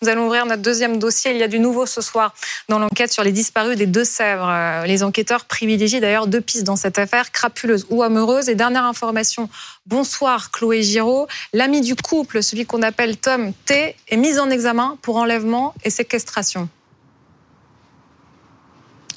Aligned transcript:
Nous 0.00 0.08
allons 0.08 0.26
ouvrir 0.26 0.44
notre 0.44 0.62
deuxième 0.62 0.98
dossier. 0.98 1.30
Il 1.30 1.36
y 1.36 1.42
a 1.44 1.48
du 1.48 1.60
nouveau 1.60 1.86
ce 1.86 2.00
soir 2.00 2.34
dans 2.68 2.80
l'enquête 2.80 3.12
sur 3.12 3.22
les 3.22 3.30
disparus 3.30 3.76
des 3.76 3.86
Deux-Sèvres. 3.86 4.48
Euh, 4.48 4.86
les 4.86 5.04
enquêteurs 5.04 5.44
privilégient 5.44 6.00
d'ailleurs 6.00 6.26
deux 6.26 6.40
pistes 6.40 6.64
dans 6.64 6.74
cette 6.74 6.98
affaire, 6.98 7.30
crapuleuse 7.30 7.86
ou 7.88 8.02
amoureuse. 8.02 8.48
Et 8.48 8.56
dernière 8.56 8.84
information, 8.84 9.48
bonsoir 9.86 10.50
Chloé 10.50 10.82
Giraud. 10.82 11.28
L'ami 11.52 11.80
du 11.80 11.94
couple, 11.94 12.42
celui 12.42 12.66
qu'on 12.66 12.82
appelle 12.82 13.16
Tom 13.16 13.52
T, 13.64 13.94
est 14.08 14.16
mis 14.16 14.40
en 14.40 14.50
examen 14.50 14.98
pour 15.00 15.16
enlèvement 15.16 15.74
et 15.84 15.90
séquestration. 15.90 16.68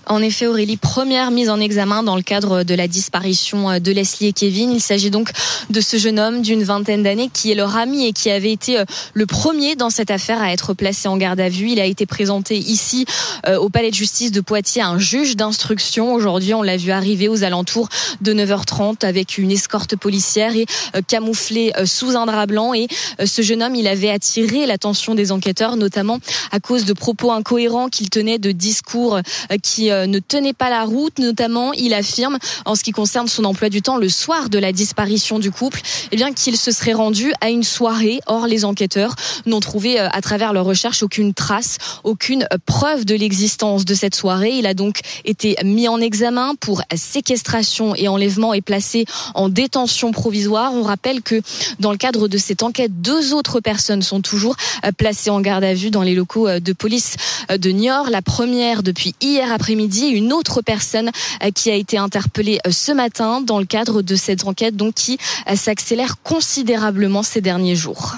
En 0.08 0.22
effet, 0.22 0.46
Aurélie, 0.46 0.78
première 0.78 1.32
mise 1.32 1.50
en 1.50 1.60
examen 1.60 2.04
dans 2.04 2.16
le 2.16 2.22
cadre 2.22 2.62
de 2.62 2.76
la 2.76 2.88
disparition 2.88 3.72
euh, 3.72 3.80
de 3.80 3.92
Leslie 3.92 4.28
et 4.28 4.34
Kevin. 4.34 4.72
Il 4.72 4.82
s'agit 4.82 5.10
donc 5.10 5.32
de 5.72 5.82
ce 5.82 5.98
jeune 5.98 6.20
homme 6.20 6.44
d'une 6.44 6.64
vingtaine 6.64 7.02
d'années 7.02 7.30
qui 7.34 7.52
est 7.52 7.56
leur 7.56 7.76
ami 7.76 8.06
et 8.06 8.14
qui 8.14 8.30
avait 8.30 8.52
été 8.52 8.78
euh, 8.78 8.86
le 9.16 9.26
premier 9.26 9.76
dans 9.76 9.90
cette 9.90 10.12
affaire 10.12 10.42
à 10.42 10.52
être 10.52 10.76
placé 10.76 11.08
en 11.08 11.18
garde 11.18 11.40
à 11.40 11.50
vue. 11.50 11.72
Il 11.72 11.80
a 11.80 11.86
été 11.86 12.06
présenté 12.06 12.56
ici 12.56 13.06
euh, 13.48 13.58
au 13.58 13.70
palais 13.70 13.90
de 13.90 13.96
justice 13.96 14.32
de 14.32 14.42
Poitiers 14.42 14.84
à 14.84 14.90
un 14.90 15.00
juge 15.00 15.36
d'instruction. 15.36 16.14
Aujourd'hui, 16.14 16.54
on 16.54 16.62
l'a 16.62 16.78
vu 16.78 16.92
arriver 16.92 17.28
aux 17.28 17.44
alentours 17.44 17.90
de 18.22 18.32
9h30 18.32 19.04
avec 19.06 19.40
une 19.40 19.50
escorte 19.50 19.96
policière 19.96 20.56
et 20.56 20.68
camouflé 21.08 21.74
sous 21.86 22.16
un 22.16 22.28
drap 22.28 22.46
blanc. 22.46 22.74
Et 22.74 22.88
ce 23.24 23.42
jeune 23.42 23.64
homme, 23.64 23.76
il 23.76 23.88
avait 23.88 24.10
attiré 24.10 24.66
l'attention 24.66 25.16
des 25.16 25.32
enquêteurs, 25.32 25.78
notamment 25.78 26.20
à 26.52 26.60
cause 26.60 26.86
de 26.86 26.94
propos 26.94 27.32
incohérents 27.32 27.90
qu'il 27.90 28.10
tenait, 28.10 28.38
de 28.38 28.52
discours 28.52 29.20
qui 29.64 29.90
ne 30.08 30.20
tenait 30.20 30.54
pas 30.54 30.70
la 30.70 30.84
route. 30.84 31.20
Notamment, 31.20 31.74
il 31.74 31.94
affirme, 31.94 32.38
en 32.66 32.76
ce 32.76 32.84
qui 32.84 32.92
concerne 32.92 33.28
son 33.28 33.46
emploi 33.46 33.70
du 33.70 33.82
temps, 33.82 33.98
le 33.98 34.10
soir 34.10 34.50
de 34.50 34.60
la 34.60 34.72
disparition 34.72 35.40
du 35.40 35.52
couple, 35.52 35.82
eh 36.12 36.16
bien 36.16 36.34
qu'il 36.34 36.58
se 36.58 36.72
serait 36.72 36.94
rendu 36.94 37.34
à 37.42 37.50
une 37.50 37.64
soirée. 37.64 38.20
Or, 38.28 38.48
les 38.48 38.66
enquêteurs 38.66 39.16
n'ont 39.46 39.60
trouvé 39.60 40.00
euh, 40.00 40.08
à 40.12 40.22
travers 40.22 40.54
leur 40.54 40.66
recherche 40.66 41.04
aucune 41.04 41.34
trace, 41.34 41.78
aucune 42.04 42.48
preuve 42.66 43.06
de 43.06 43.16
l'existence 43.16 43.86
de 43.86 43.94
cette 43.94 44.16
soirée. 44.16 44.52
Il 44.52 44.66
a 44.68 44.74
donc 44.74 45.00
été 45.24 45.56
mis 45.64 45.88
en 45.88 46.00
examen 46.00 46.56
pour 46.56 46.82
séquestration 46.96 47.96
et 47.96 48.08
enlèvement 48.08 48.54
et 48.54 48.62
placé 48.62 49.06
en 49.34 49.50
détention 49.50 50.12
provisoire. 50.12 50.74
On 50.74 50.84
rappelle 50.84 51.22
que 51.22 51.42
dans 51.80 51.92
le 51.92 51.98
cadre 51.98 52.28
de 52.28 52.38
cette 52.38 52.64
enquête, 52.64 53.02
deux 53.02 53.34
autres 53.34 53.60
personnes 53.60 54.02
sont 54.02 54.22
toujours 54.22 54.56
euh, 54.86 54.92
placées 54.92 55.30
en 55.30 55.42
garde 55.42 55.64
à 55.64 55.74
vue 55.74 55.92
dans 55.92 56.04
les 56.04 56.16
locaux 56.16 56.60
de 56.60 56.74
police 56.74 57.16
de 57.50 57.70
Niort. 57.70 58.10
La 58.10 58.22
première 58.22 58.84
depuis 58.84 59.16
hier 59.22 59.52
après-midi 59.52 59.85
une 59.86 60.34
autre 60.34 60.62
personne 60.62 61.12
euh, 61.44 61.52
qui 61.52 61.70
a 61.72 61.76
été 61.76 61.98
interpellée 61.98 62.60
euh, 62.66 62.72
ce 62.72 62.92
matin 62.92 63.42
dans 63.42 63.60
le 63.60 63.66
cadre 63.66 64.02
de 64.02 64.16
cette 64.16 64.46
enquête 64.46 64.76
donc 64.76 64.96
qui 64.96 65.18
euh, 65.50 65.56
s'accélère 65.56 66.22
considérablement 66.24 67.24
ces 67.24 67.42
derniers 67.42 67.76
jours. 67.76 68.16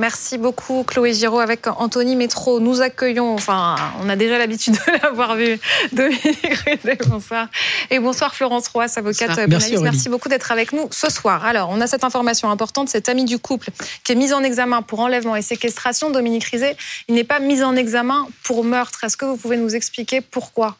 Merci 0.00 0.38
beaucoup 0.38 0.82
Chloé 0.82 1.12
Giraud 1.12 1.40
avec 1.40 1.66
Anthony 1.66 2.16
Métro. 2.16 2.58
Nous 2.58 2.80
accueillons, 2.80 3.34
enfin 3.34 3.76
on 4.02 4.08
a 4.08 4.16
déjà 4.16 4.38
l'habitude 4.38 4.72
de 4.72 4.92
l'avoir 5.02 5.36
vu, 5.36 5.60
Dominique 5.92 7.06
bonsoir. 7.06 7.48
Et 7.90 7.98
bonsoir 7.98 8.34
Florence 8.34 8.68
Roy, 8.68 8.86
avocate 8.96 9.38
Merci, 9.46 9.76
Merci 9.76 10.08
beaucoup 10.08 10.30
d'être 10.30 10.52
avec 10.52 10.72
nous 10.72 10.88
ce 10.90 11.10
soir. 11.10 11.44
Alors 11.44 11.68
on 11.70 11.82
a 11.82 11.86
cette 11.86 12.02
information 12.02 12.50
importante, 12.50 12.88
cet 12.88 13.10
ami 13.10 13.26
du 13.26 13.38
couple 13.38 13.68
qui 14.02 14.12
est 14.12 14.14
mis 14.14 14.32
en 14.32 14.42
examen 14.42 14.80
pour 14.80 15.00
enlèvement 15.00 15.36
et 15.36 15.42
séquestration. 15.42 16.08
Dominique 16.08 16.44
Rizet, 16.44 16.78
il 17.08 17.14
n'est 17.14 17.22
pas 17.22 17.38
mis 17.38 17.62
en 17.62 17.76
examen 17.76 18.26
pour 18.42 18.64
meurtre. 18.64 19.04
Est-ce 19.04 19.18
que 19.18 19.26
vous 19.26 19.36
pouvez 19.36 19.58
nous 19.58 19.74
expliquer 19.74 20.22
pourquoi? 20.22 20.78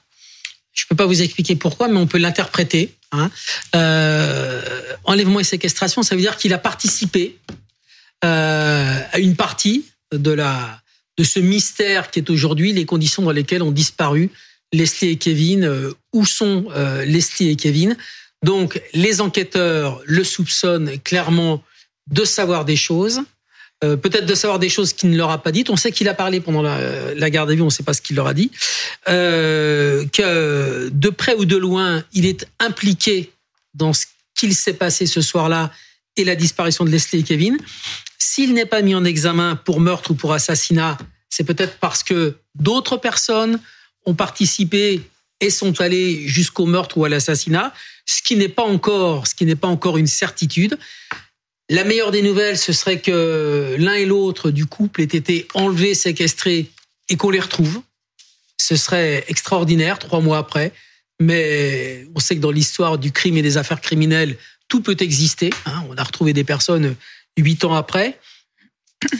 Je 0.72 0.84
peux 0.88 0.96
pas 0.96 1.06
vous 1.06 1.22
expliquer 1.22 1.56
pourquoi, 1.56 1.88
mais 1.88 1.98
on 1.98 2.06
peut 2.06 2.18
l'interpréter. 2.18 2.94
Hein. 3.12 3.30
Euh, 3.74 4.62
enlèvement 5.04 5.40
et 5.40 5.44
séquestration, 5.44 6.02
ça 6.02 6.14
veut 6.14 6.20
dire 6.20 6.36
qu'il 6.36 6.52
a 6.52 6.58
participé 6.58 7.36
euh, 8.24 8.98
à 9.12 9.18
une 9.18 9.36
partie 9.36 9.86
de 10.12 10.30
la 10.30 10.80
de 11.18 11.24
ce 11.24 11.38
mystère 11.38 12.10
qui 12.10 12.18
est 12.20 12.30
aujourd'hui 12.30 12.72
les 12.72 12.86
conditions 12.86 13.22
dans 13.22 13.32
lesquelles 13.32 13.62
ont 13.62 13.72
disparu 13.72 14.30
Leslie 14.72 15.10
et 15.10 15.16
Kevin. 15.16 15.64
Euh, 15.64 15.92
où 16.12 16.24
sont 16.24 16.68
Leslie 17.04 17.50
et 17.50 17.56
Kevin? 17.56 17.96
Donc 18.44 18.80
les 18.94 19.20
enquêteurs 19.20 20.00
le 20.06 20.24
soupçonnent 20.24 20.98
clairement 21.00 21.62
de 22.10 22.24
savoir 22.24 22.64
des 22.64 22.76
choses. 22.76 23.20
Euh, 23.82 23.96
peut-être 23.96 24.26
de 24.26 24.34
savoir 24.34 24.58
des 24.58 24.68
choses 24.68 24.92
qu'il 24.92 25.10
ne 25.10 25.16
leur 25.16 25.30
a 25.30 25.42
pas 25.42 25.52
dites. 25.52 25.70
On 25.70 25.76
sait 25.76 25.90
qu'il 25.90 26.08
a 26.08 26.14
parlé 26.14 26.40
pendant 26.40 26.60
la, 26.60 27.30
garde 27.30 27.50
à 27.50 27.54
vue, 27.54 27.62
on 27.62 27.66
ne 27.66 27.70
sait 27.70 27.82
pas 27.82 27.94
ce 27.94 28.02
qu'il 28.02 28.16
leur 28.16 28.26
a 28.26 28.34
dit. 28.34 28.50
Euh, 29.08 30.04
que 30.12 30.90
de 30.92 31.08
près 31.08 31.34
ou 31.34 31.46
de 31.46 31.56
loin, 31.56 32.04
il 32.12 32.26
est 32.26 32.46
impliqué 32.58 33.32
dans 33.72 33.94
ce 33.94 34.04
qu'il 34.34 34.54
s'est 34.54 34.74
passé 34.74 35.06
ce 35.06 35.22
soir-là 35.22 35.70
et 36.16 36.24
la 36.24 36.36
disparition 36.36 36.84
de 36.84 36.90
Leslie 36.90 37.20
et 37.20 37.22
Kevin. 37.22 37.56
S'il 38.18 38.52
n'est 38.52 38.66
pas 38.66 38.82
mis 38.82 38.94
en 38.94 39.04
examen 39.04 39.56
pour 39.56 39.80
meurtre 39.80 40.10
ou 40.10 40.14
pour 40.14 40.34
assassinat, 40.34 40.98
c'est 41.30 41.44
peut-être 41.44 41.78
parce 41.78 42.02
que 42.02 42.36
d'autres 42.54 42.98
personnes 42.98 43.60
ont 44.04 44.14
participé 44.14 45.00
et 45.40 45.48
sont 45.48 45.80
allées 45.80 46.28
jusqu'au 46.28 46.66
meurtre 46.66 46.98
ou 46.98 47.04
à 47.06 47.08
l'assassinat, 47.08 47.72
ce 48.04 48.22
qui 48.22 48.36
n'est 48.36 48.48
pas 48.48 48.64
encore, 48.64 49.26
ce 49.26 49.34
qui 49.34 49.46
n'est 49.46 49.56
pas 49.56 49.68
encore 49.68 49.96
une 49.96 50.06
certitude. 50.06 50.78
La 51.70 51.84
meilleure 51.84 52.10
des 52.10 52.22
nouvelles, 52.22 52.58
ce 52.58 52.72
serait 52.72 52.98
que 52.98 53.76
l'un 53.78 53.94
et 53.94 54.04
l'autre 54.04 54.50
du 54.50 54.66
couple 54.66 55.02
aient 55.02 55.04
été 55.04 55.46
enlevés, 55.54 55.94
séquestrés 55.94 56.68
et 57.08 57.16
qu'on 57.16 57.30
les 57.30 57.38
retrouve. 57.38 57.80
Ce 58.56 58.74
serait 58.74 59.24
extraordinaire 59.28 60.00
trois 60.00 60.20
mois 60.20 60.38
après. 60.38 60.72
Mais 61.20 62.06
on 62.16 62.18
sait 62.18 62.34
que 62.34 62.40
dans 62.40 62.50
l'histoire 62.50 62.98
du 62.98 63.12
crime 63.12 63.36
et 63.36 63.42
des 63.42 63.56
affaires 63.56 63.80
criminelles, 63.80 64.36
tout 64.66 64.82
peut 64.82 64.96
exister. 64.98 65.50
Hein. 65.64 65.84
On 65.88 65.94
a 65.94 66.02
retrouvé 66.02 66.32
des 66.32 66.42
personnes 66.42 66.96
huit 67.38 67.62
ans 67.64 67.74
après. 67.74 68.18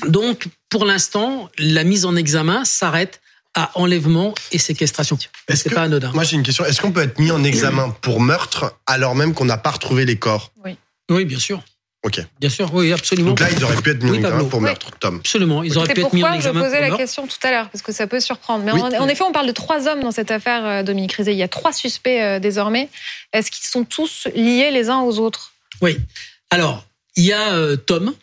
Donc, 0.08 0.48
pour 0.68 0.84
l'instant, 0.84 1.48
la 1.56 1.84
mise 1.84 2.04
en 2.04 2.16
examen 2.16 2.64
s'arrête 2.64 3.20
à 3.54 3.70
enlèvement 3.78 4.34
et 4.50 4.58
séquestration. 4.58 5.16
Est-ce 5.46 5.68
pas 5.68 5.82
anodin. 5.82 6.10
Moi, 6.14 6.24
j'ai 6.24 6.34
une 6.34 6.42
question. 6.42 6.64
Est-ce 6.64 6.80
qu'on 6.80 6.90
peut 6.90 7.02
être 7.02 7.20
mis 7.20 7.30
en 7.30 7.44
examen 7.44 7.90
pour 7.90 8.20
meurtre 8.20 8.76
alors 8.86 9.14
même 9.14 9.34
qu'on 9.34 9.44
n'a 9.44 9.56
pas 9.56 9.70
retrouvé 9.70 10.04
les 10.04 10.18
corps? 10.18 10.52
Oui. 10.64 10.76
Oui, 11.10 11.24
bien 11.24 11.38
sûr. 11.38 11.62
Ok. 12.02 12.18
Bien 12.40 12.48
sûr, 12.48 12.72
oui, 12.72 12.92
absolument. 12.92 13.30
Donc 13.30 13.40
là, 13.40 13.48
ils 13.50 13.62
auraient 13.62 13.76
pu 13.76 13.90
être 13.90 14.02
mis 14.02 14.10
en 14.10 14.14
examen 14.14 14.44
pour 14.44 14.60
meurtre, 14.62 14.90
Tom. 14.98 15.16
Absolument, 15.16 15.62
ils 15.62 15.76
auraient 15.76 15.92
pu 15.92 16.00
être 16.00 16.14
mis 16.14 16.24
en 16.24 16.32
examen. 16.32 16.60
je 16.60 16.64
posais 16.64 16.80
la 16.88 16.96
question 16.96 17.26
tout 17.26 17.36
à 17.42 17.50
l'heure, 17.50 17.68
parce 17.68 17.82
que 17.82 17.92
ça 17.92 18.06
peut 18.06 18.20
surprendre. 18.20 18.64
Mais 18.64 18.72
en, 18.72 19.08
effet, 19.08 19.22
on 19.22 19.32
parle 19.32 19.46
de 19.46 19.52
trois 19.52 19.86
hommes 19.86 20.00
dans 20.00 20.10
cette 20.10 20.30
affaire, 20.30 20.64
euh, 20.64 20.82
Dominique 20.82 21.12
Rizet. 21.12 21.32
Il 21.32 21.38
y 21.38 21.42
a 21.42 21.48
trois 21.48 21.74
suspects 21.74 22.22
euh, 22.22 22.38
désormais. 22.38 22.88
Est-ce 23.34 23.50
qu'ils 23.50 23.66
sont 23.66 23.84
tous 23.84 24.28
liés 24.34 24.70
les 24.70 24.88
uns 24.88 25.00
aux 25.00 25.18
autres? 25.18 25.52
Oui. 25.82 25.98
Alors, 26.48 26.86
il 27.16 27.24
y 27.24 27.34
a 27.34 27.52
euh, 27.52 27.76
Tom, 27.76 28.14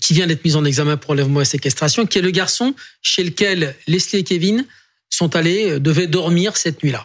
qui 0.00 0.14
vient 0.14 0.28
d'être 0.28 0.44
mis 0.44 0.54
en 0.54 0.64
examen 0.64 0.96
pour 0.96 1.10
enlèvement 1.10 1.40
et 1.40 1.44
séquestration, 1.44 2.06
qui 2.06 2.18
est 2.18 2.22
le 2.22 2.30
garçon 2.30 2.72
chez 3.02 3.24
lequel 3.24 3.74
Leslie 3.88 4.20
et 4.20 4.22
Kevin 4.22 4.64
sont 5.10 5.34
allés, 5.34 5.80
devaient 5.80 6.06
dormir 6.06 6.56
cette 6.56 6.84
nuit-là. 6.84 7.04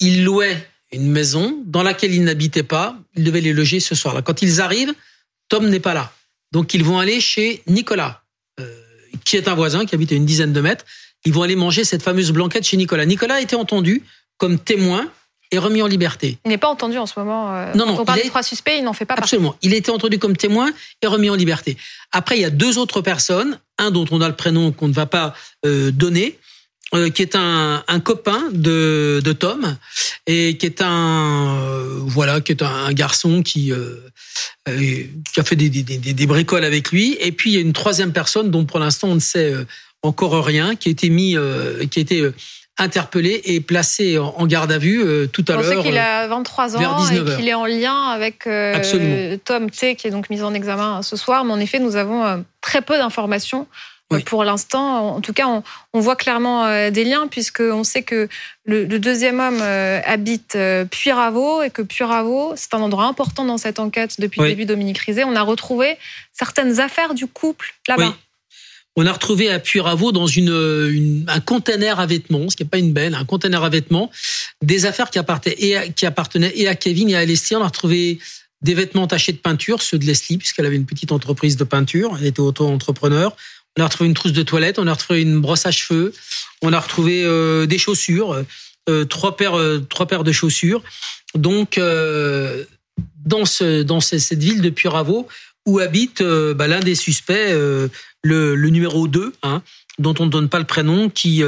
il 0.00 0.24
louait 0.24 0.56
une 0.92 1.10
maison 1.10 1.58
dans 1.66 1.82
laquelle 1.82 2.14
ils 2.14 2.24
n'habitaient 2.24 2.62
pas. 2.62 2.96
Ils 3.16 3.24
devaient 3.24 3.40
les 3.40 3.52
loger 3.52 3.80
ce 3.80 3.94
soir-là. 3.94 4.22
Quand 4.22 4.42
ils 4.42 4.60
arrivent, 4.60 4.94
Tom 5.48 5.68
n'est 5.68 5.80
pas 5.80 5.94
là. 5.94 6.12
Donc 6.52 6.74
ils 6.74 6.84
vont 6.84 6.98
aller 6.98 7.20
chez 7.20 7.62
Nicolas, 7.66 8.22
euh, 8.60 8.66
qui 9.24 9.36
est 9.36 9.48
un 9.48 9.54
voisin 9.54 9.84
qui 9.84 9.94
habite 9.94 10.12
à 10.12 10.14
une 10.14 10.26
dizaine 10.26 10.52
de 10.52 10.60
mètres. 10.60 10.84
Ils 11.24 11.32
vont 11.32 11.42
aller 11.42 11.56
manger 11.56 11.84
cette 11.84 12.02
fameuse 12.02 12.32
blanquette 12.32 12.64
chez 12.64 12.76
Nicolas. 12.76 13.04
Nicolas 13.04 13.34
a 13.34 13.40
été 13.40 13.56
entendu 13.56 14.02
comme 14.38 14.58
témoin 14.58 15.10
et 15.50 15.58
remis 15.58 15.82
en 15.82 15.86
liberté. 15.86 16.38
Il 16.44 16.50
n'est 16.50 16.58
pas 16.58 16.68
entendu 16.68 16.98
en 16.98 17.06
ce 17.06 17.18
moment. 17.18 17.54
Euh, 17.54 17.72
non, 17.74 17.86
non. 17.86 17.96
Quand 17.96 18.02
on 18.02 18.04
parle 18.04 18.22
de 18.22 18.28
trois 18.28 18.42
suspects, 18.42 18.76
il 18.78 18.84
n'en 18.84 18.92
fait 18.92 19.06
pas 19.06 19.14
Absolument. 19.14 19.56
Il 19.62 19.72
a 19.74 19.76
été 19.76 19.90
entendu 19.90 20.18
comme 20.18 20.36
témoin 20.36 20.70
et 21.02 21.06
remis 21.06 21.30
en 21.30 21.34
liberté. 21.34 21.76
Après, 22.12 22.36
il 22.36 22.42
y 22.42 22.44
a 22.44 22.50
deux 22.50 22.78
autres 22.78 23.00
personnes, 23.00 23.58
un 23.78 23.90
dont 23.90 24.04
on 24.10 24.20
a 24.20 24.28
le 24.28 24.36
prénom 24.36 24.72
qu'on 24.72 24.88
ne 24.88 24.92
va 24.92 25.06
pas 25.06 25.34
euh, 25.64 25.90
donner, 25.90 26.38
euh, 26.94 27.10
qui 27.10 27.20
est 27.20 27.36
un, 27.36 27.84
un 27.86 28.00
copain 28.00 28.48
de, 28.50 29.20
de, 29.22 29.32
Tom 29.34 29.76
et 30.26 30.56
qui 30.56 30.64
est 30.64 30.80
un 30.80 31.58
euh, 31.58 31.98
voilà 32.06 32.40
qui 32.40 32.52
est 32.52 32.62
un, 32.62 32.90
garçon 32.94 33.42
qui 33.42 33.72
euh, 33.72 33.96
qui 34.66 35.38
a 35.38 35.42
fait 35.42 35.54
des, 35.54 35.68
des, 35.68 35.82
des, 35.82 36.26
bricoles 36.26 36.64
avec 36.64 36.90
lui. 36.90 37.14
Et 37.20 37.30
puis 37.30 37.50
il 37.50 37.54
y 37.56 37.58
a 37.58 37.60
une 37.60 37.74
troisième 37.74 38.12
personne 38.14 38.50
dont 38.50 38.64
pour 38.64 38.78
l'instant 38.78 39.08
on 39.08 39.16
ne 39.16 39.20
sait 39.20 39.52
encore 40.02 40.42
rien 40.42 40.76
qui 40.76 40.88
a 40.88 40.92
été 40.92 41.10
mis 41.10 41.36
qui 41.90 41.98
a 41.98 42.02
été 42.02 42.26
interpellé 42.78 43.42
et 43.44 43.60
placé 43.60 44.16
en 44.16 44.46
garde 44.46 44.72
à 44.72 44.78
vue 44.78 45.28
tout 45.30 45.44
à 45.48 45.56
l'heure. 45.56 45.64
On 45.66 45.82
sait 45.82 45.88
qu'il 45.88 45.98
a 45.98 46.26
23 46.28 46.78
ans 46.78 47.06
et 47.10 47.36
qu'il 47.36 47.48
est 47.48 47.54
en 47.54 47.66
lien 47.66 48.04
avec 48.04 48.48
Tom 49.44 49.70
T 49.70 49.94
qui 49.94 50.06
est 50.06 50.10
donc 50.10 50.30
mis 50.30 50.40
en 50.40 50.54
examen 50.54 51.02
ce 51.02 51.16
soir. 51.16 51.44
Mais 51.44 51.52
en 51.52 51.60
effet 51.60 51.80
nous 51.80 51.96
avons 51.96 52.42
très 52.62 52.80
peu 52.80 52.96
d'informations 52.96 53.66
pour 54.24 54.44
l'instant, 54.44 55.16
en 55.16 55.20
tout 55.20 55.32
cas, 55.32 55.62
on, 55.92 56.00
voit 56.00 56.16
clairement 56.16 56.64
euh, 56.64 56.90
des 56.90 57.04
liens 57.04 57.28
puisqu'on 57.28 57.84
sait 57.84 58.02
que 58.02 58.28
le, 58.64 58.86
deuxième 58.86 59.38
homme 59.40 59.60
euh, 59.60 60.00
habite 60.04 60.56
euh, 60.56 60.84
Puyraveau 60.86 61.62
et 61.62 61.70
que 61.70 61.82
Puyraveau, 61.82 62.54
c'est 62.56 62.72
un 62.74 62.80
endroit 62.80 63.04
important 63.04 63.44
dans 63.44 63.58
cette 63.58 63.78
enquête 63.78 64.18
depuis 64.18 64.40
le 64.40 64.48
début 64.48 64.64
Dominique 64.64 64.98
Rizet. 64.98 65.24
On 65.24 65.36
a 65.36 65.42
retrouvé 65.42 65.98
certaines 66.32 66.80
affaires 66.80 67.14
du 67.14 67.26
couple 67.26 67.74
là-bas. 67.86 68.16
On 68.96 69.06
a 69.06 69.12
retrouvé 69.12 69.48
à 69.50 69.60
Puyraveau 69.60 70.10
dans 70.10 70.26
une, 70.26 71.24
un 71.28 71.40
conteneur 71.40 72.00
à 72.00 72.06
vêtements, 72.06 72.48
ce 72.48 72.56
qui 72.56 72.64
n'est 72.64 72.68
pas 72.68 72.78
une 72.78 72.92
benne, 72.92 73.14
un 73.14 73.24
conteneur 73.24 73.62
à 73.62 73.68
vêtements, 73.68 74.10
des 74.60 74.86
affaires 74.86 75.10
qui 75.10 75.20
appartenaient 75.20 75.54
et 75.58 75.76
à, 75.76 75.88
qui 75.88 76.04
appartenaient 76.04 76.52
et 76.56 76.66
à 76.66 76.74
Kevin 76.74 77.10
et 77.10 77.14
à 77.14 77.24
Leslie. 77.24 77.54
On 77.54 77.62
a 77.62 77.66
retrouvé 77.66 78.18
des 78.60 78.74
vêtements 78.74 79.06
tachés 79.06 79.32
de 79.32 79.38
peinture, 79.38 79.82
ceux 79.82 79.98
de 79.98 80.04
Leslie, 80.04 80.38
puisqu'elle 80.38 80.66
avait 80.66 80.76
une 80.76 80.86
petite 80.86 81.12
entreprise 81.12 81.56
de 81.56 81.64
peinture, 81.64 82.16
elle 82.18 82.26
était 82.26 82.40
auto-entrepreneur. 82.40 83.36
On 83.78 83.80
a 83.80 83.84
retrouvé 83.84 84.08
une 84.08 84.14
trousse 84.14 84.32
de 84.32 84.42
toilette, 84.42 84.80
on 84.80 84.88
a 84.88 84.92
retrouvé 84.92 85.22
une 85.22 85.40
brosse 85.40 85.64
à 85.64 85.70
cheveux, 85.70 86.12
on 86.62 86.72
a 86.72 86.80
retrouvé 86.80 87.22
des 87.68 87.78
chaussures, 87.78 88.44
trois 89.08 89.36
paires, 89.36 89.56
trois 89.88 90.06
paires 90.06 90.24
de 90.24 90.32
chaussures. 90.32 90.82
Donc, 91.36 91.78
dans 93.24 93.44
cette 93.44 94.38
ville 94.42 94.62
de 94.62 94.70
Puravo, 94.70 95.28
où 95.64 95.78
habite 95.78 96.24
bah, 96.24 96.66
l'un 96.66 96.80
des 96.80 96.96
suspects, 96.96 97.54
le, 98.24 98.68
numéro 98.68 99.06
2, 99.06 99.32
hein, 99.44 99.62
dont 100.00 100.14
on 100.18 100.26
ne 100.26 100.30
donne 100.30 100.48
pas 100.48 100.58
le 100.58 100.64
prénom, 100.64 101.08
qui, 101.08 101.44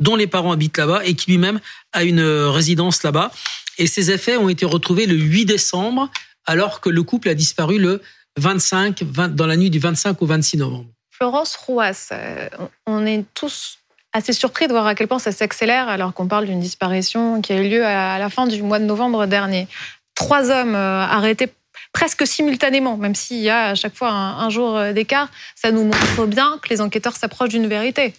dont 0.00 0.16
les 0.16 0.26
parents 0.26 0.50
habitent 0.50 0.78
là-bas 0.78 1.06
et 1.06 1.14
qui 1.14 1.30
lui-même 1.30 1.60
a 1.92 2.02
une 2.02 2.20
résidence 2.20 3.04
là-bas. 3.04 3.30
Et 3.78 3.86
ces 3.86 4.10
effets 4.10 4.36
ont 4.36 4.48
été 4.48 4.66
retrouvés 4.66 5.06
le 5.06 5.14
8 5.14 5.44
décembre, 5.44 6.10
alors 6.46 6.80
que 6.80 6.90
le 6.90 7.04
couple 7.04 7.28
a 7.28 7.34
disparu 7.34 7.78
le 7.78 8.02
25, 8.38 9.04
dans 9.36 9.46
la 9.46 9.56
nuit 9.56 9.70
du 9.70 9.78
25 9.78 10.20
au 10.20 10.26
26 10.26 10.56
novembre. 10.56 10.90
Florence 11.20 11.54
Rouas, 11.54 12.08
euh, 12.12 12.48
on 12.86 13.04
est 13.04 13.26
tous 13.34 13.78
assez 14.14 14.32
surpris 14.32 14.68
de 14.68 14.72
voir 14.72 14.86
à 14.86 14.94
quel 14.94 15.06
point 15.06 15.18
ça 15.18 15.32
s'accélère 15.32 15.86
alors 15.90 16.14
qu'on 16.14 16.26
parle 16.26 16.46
d'une 16.46 16.60
disparition 16.60 17.42
qui 17.42 17.52
a 17.52 17.60
eu 17.60 17.68
lieu 17.68 17.84
à 17.84 18.18
la 18.18 18.30
fin 18.30 18.46
du 18.46 18.62
mois 18.62 18.78
de 18.78 18.86
novembre 18.86 19.26
dernier. 19.26 19.68
Trois 20.14 20.50
hommes 20.50 20.74
euh, 20.74 21.02
arrêtés 21.02 21.52
presque 21.92 22.26
simultanément, 22.26 22.96
même 22.96 23.14
s'il 23.14 23.40
y 23.40 23.50
a 23.50 23.66
à 23.66 23.74
chaque 23.74 23.94
fois 23.94 24.10
un, 24.10 24.48
jour 24.48 24.78
euh, 24.78 24.94
d'écart, 24.94 25.28
ça 25.54 25.70
nous 25.70 25.84
montre 25.84 26.24
bien 26.24 26.58
que 26.62 26.70
les 26.70 26.80
enquêteurs 26.80 27.16
s'approchent 27.16 27.50
d'une 27.50 27.66
vérité. 27.66 28.14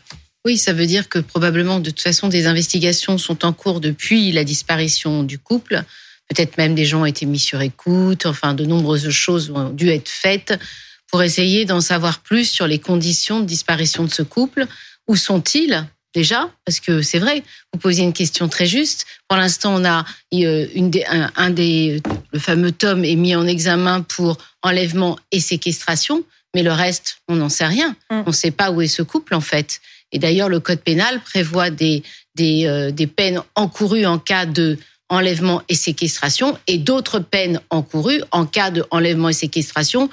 Oui, 0.45 0.59
ça 0.59 0.71
veut 0.71 0.86
dire 0.86 1.09
que 1.09 1.18
probablement, 1.18 1.80
de 1.80 1.89
toute 1.89 2.01
façon, 2.01 2.27
des 2.27 2.45
investigations 2.45 3.18
sont 3.18 3.45
en 3.45 3.53
cours 3.53 3.80
depuis 3.80 4.31
la 4.31 4.44
disparition 4.44 5.24
du 5.24 5.39
couple. 5.39 5.81
Peut-être 6.30 6.56
même 6.59 6.75
des 6.75 6.86
gens 6.86 7.01
ont 7.01 7.06
été 7.06 7.25
mis 7.25 7.39
sur 7.39 7.62
écoute. 7.62 8.27
Enfin, 8.27 8.53
de 8.53 8.65
nombreuses 8.65 9.09
choses 9.09 9.50
ont 9.50 9.71
dû 9.71 9.89
être 9.89 10.07
faites 10.07 10.59
pour 11.11 11.21
essayer 11.21 11.65
d'en 11.65 11.81
savoir 11.81 12.19
plus 12.21 12.49
sur 12.49 12.67
les 12.67 12.79
conditions 12.79 13.41
de 13.41 13.45
disparition 13.45 14.03
de 14.03 14.09
ce 14.09 14.23
couple. 14.23 14.65
Où 15.07 15.15
sont-ils 15.15 15.85
déjà? 16.15 16.49
Parce 16.65 16.79
que 16.79 17.01
c'est 17.01 17.19
vrai, 17.19 17.43
vous 17.73 17.79
posez 17.79 18.01
une 18.01 18.13
question 18.13 18.47
très 18.47 18.65
juste. 18.65 19.05
Pour 19.27 19.37
l'instant, 19.37 19.75
on 19.75 19.85
a 19.85 20.05
euh, 20.33 20.67
une 20.73 20.89
des, 20.89 21.03
un, 21.05 21.49
des, 21.49 22.01
le 22.31 22.39
fameux 22.39 22.71
Tom 22.71 23.03
est 23.03 23.15
mis 23.15 23.35
en 23.35 23.45
examen 23.45 24.01
pour 24.01 24.37
enlèvement 24.63 25.19
et 25.31 25.41
séquestration, 25.41 26.23
mais 26.55 26.63
le 26.63 26.71
reste, 26.71 27.17
on 27.27 27.35
n'en 27.35 27.49
sait 27.49 27.67
rien. 27.67 27.95
Mm. 28.09 28.23
On 28.25 28.29
ne 28.29 28.35
sait 28.35 28.51
pas 28.51 28.71
où 28.71 28.81
est 28.81 28.87
ce 28.87 29.01
couple 29.01 29.35
en 29.35 29.41
fait. 29.41 29.81
Et 30.13 30.19
d'ailleurs, 30.19 30.49
le 30.49 30.59
code 30.59 30.81
pénal 30.81 31.21
prévoit 31.21 31.69
des, 31.69 32.03
des, 32.35 32.65
euh, 32.67 32.91
des 32.91 33.07
peines 33.07 33.41
encourues 33.55 34.05
en 34.05 34.17
cas 34.17 34.45
de 34.45 34.77
enlèvement 35.09 35.61
et 35.67 35.75
séquestration 35.75 36.57
et 36.67 36.77
d'autres 36.77 37.19
peines 37.19 37.59
encourues 37.69 38.23
en 38.31 38.45
cas 38.45 38.71
de 38.71 38.85
enlèvement 38.91 39.27
et 39.27 39.33
séquestration 39.33 40.09